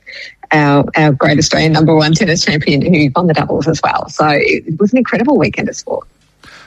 our 0.52 0.84
our 0.96 1.12
great 1.12 1.38
Australian 1.38 1.72
number 1.72 1.94
one 1.94 2.12
tennis 2.12 2.44
champion 2.44 2.80
who 2.82 3.10
won 3.14 3.26
the 3.26 3.34
doubles 3.34 3.66
as 3.66 3.80
well. 3.82 4.08
So 4.08 4.26
it 4.30 4.78
was 4.78 4.92
an 4.92 4.98
incredible 4.98 5.36
weekend 5.36 5.68
of 5.68 5.76
sport. 5.76 6.06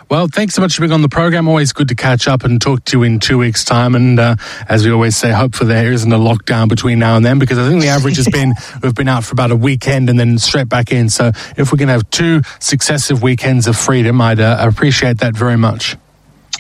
Well, 0.10 0.30
thanks 0.30 0.54
so 0.54 0.62
much 0.62 0.74
for 0.74 0.82
being 0.82 0.94
on 0.94 1.02
the 1.02 1.10
program. 1.10 1.50
Always 1.50 1.74
good 1.74 1.90
to 1.90 1.96
catch 1.96 2.30
up 2.30 2.46
and 2.46 2.62
talk 2.62 2.86
to 2.86 2.98
you 2.98 3.04
in 3.04 3.20
two 3.20 3.38
weeks' 3.38 3.66
time. 3.66 3.94
And 3.94 4.18
uh, 4.18 4.38
as 4.70 4.86
we 4.86 4.92
always 4.92 5.18
say, 5.18 5.34
hopefully 5.34 5.74
there 5.74 5.92
isn't 5.92 6.12
a 6.12 6.18
lockdown 6.18 6.70
between 6.70 6.98
now 7.00 7.18
and 7.18 7.26
then 7.26 7.40
because 7.40 7.58
I 7.58 7.68
think 7.68 7.82
the 7.82 7.90
average 7.90 8.16
has 8.16 8.30
been 8.30 8.54
we've 8.82 8.96
been 8.96 9.10
out 9.10 9.26
for 9.26 9.34
about 9.34 9.52
a 9.52 9.56
weekend 9.58 10.10
and 10.10 10.18
then 10.18 10.38
straight 10.40 10.70
back 10.70 10.94
in. 10.94 11.10
So 11.10 11.32
if 11.58 11.74
we 11.74 11.78
can 11.78 11.90
have 11.90 12.10
two 12.10 12.42
successive 12.60 13.22
weekends 13.22 13.68
of 13.68 13.76
freedom, 13.76 14.22
I'd 14.22 14.40
uh, 14.40 14.58
appreciate 14.62 15.18
that 15.20 15.36
very 15.36 15.58
much 15.58 15.98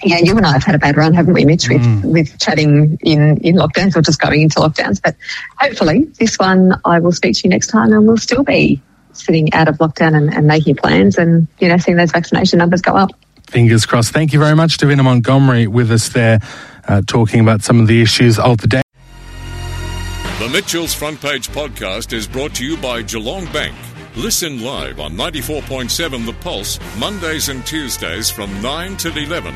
yeah, 0.04 0.20
you 0.20 0.36
and 0.36 0.46
I 0.46 0.54
have 0.54 0.64
had 0.64 0.76
a 0.76 0.80
bad 0.80 0.98
run, 0.98 1.14
haven't 1.14 1.34
we, 1.34 1.46
Mitch, 1.46 1.68
with, 1.70 1.82
mm. 1.82 2.04
with 2.04 2.40
chatting 2.40 2.98
in, 3.02 3.38
in 3.38 3.56
lockdowns 3.56 3.96
or 3.96 4.02
just 4.02 4.20
going 4.20 4.42
into 4.42 4.60
lockdowns. 4.60 5.02
But 5.02 5.16
hopefully, 5.58 6.06
this 6.20 6.38
one 6.38 6.80
I 6.86 7.00
will 7.00 7.12
speak 7.12 7.36
to 7.38 7.42
you 7.44 7.50
next 7.50 7.68
time 7.68 7.92
and 7.94 8.08
we'll 8.08 8.18
still 8.18 8.44
be 8.44 8.82
sitting 9.14 9.54
out 9.54 9.68
of 9.68 9.78
lockdown 9.78 10.16
and, 10.16 10.34
and 10.34 10.48
making 10.48 10.76
plans 10.76 11.18
and, 11.18 11.48
you 11.60 11.68
know, 11.68 11.78
seeing 11.78 11.98
those 11.98 12.12
vaccination 12.12 12.60
numbers 12.60 12.82
go 12.82 12.96
up. 12.96 13.12
Fingers 13.48 13.86
crossed. 13.86 14.12
Thank 14.12 14.34
you 14.34 14.40
very 14.40 14.56
much, 14.56 14.78
Davina 14.78 15.04
Montgomery, 15.04 15.68
with 15.68 15.92
us 15.92 16.10
there, 16.10 16.40
uh, 16.88 17.02
talking 17.08 17.40
about 17.40 17.64
some 17.64 17.80
of 17.80 17.88
the 17.88 18.02
issues 18.02 18.38
of 18.38 18.58
the 18.58 18.68
day. 18.68 18.82
The 20.40 20.50
Mitchell's 20.50 20.94
Front 20.94 21.20
Page 21.22 21.50
podcast 21.50 22.14
is 22.14 22.28
brought 22.28 22.54
to 22.56 22.66
you 22.66 22.78
by 22.78 23.02
Geelong 23.02 23.46
Bank. 23.52 23.76
Listen 24.16 24.62
live 24.62 25.00
on 25.00 25.14
94.7 25.14 26.26
The 26.26 26.34
Pulse, 26.34 26.80
Mondays 27.00 27.50
and 27.50 27.66
Tuesdays 27.66 28.30
from 28.30 28.62
9 28.62 28.98
till 28.98 29.18
11 29.18 29.56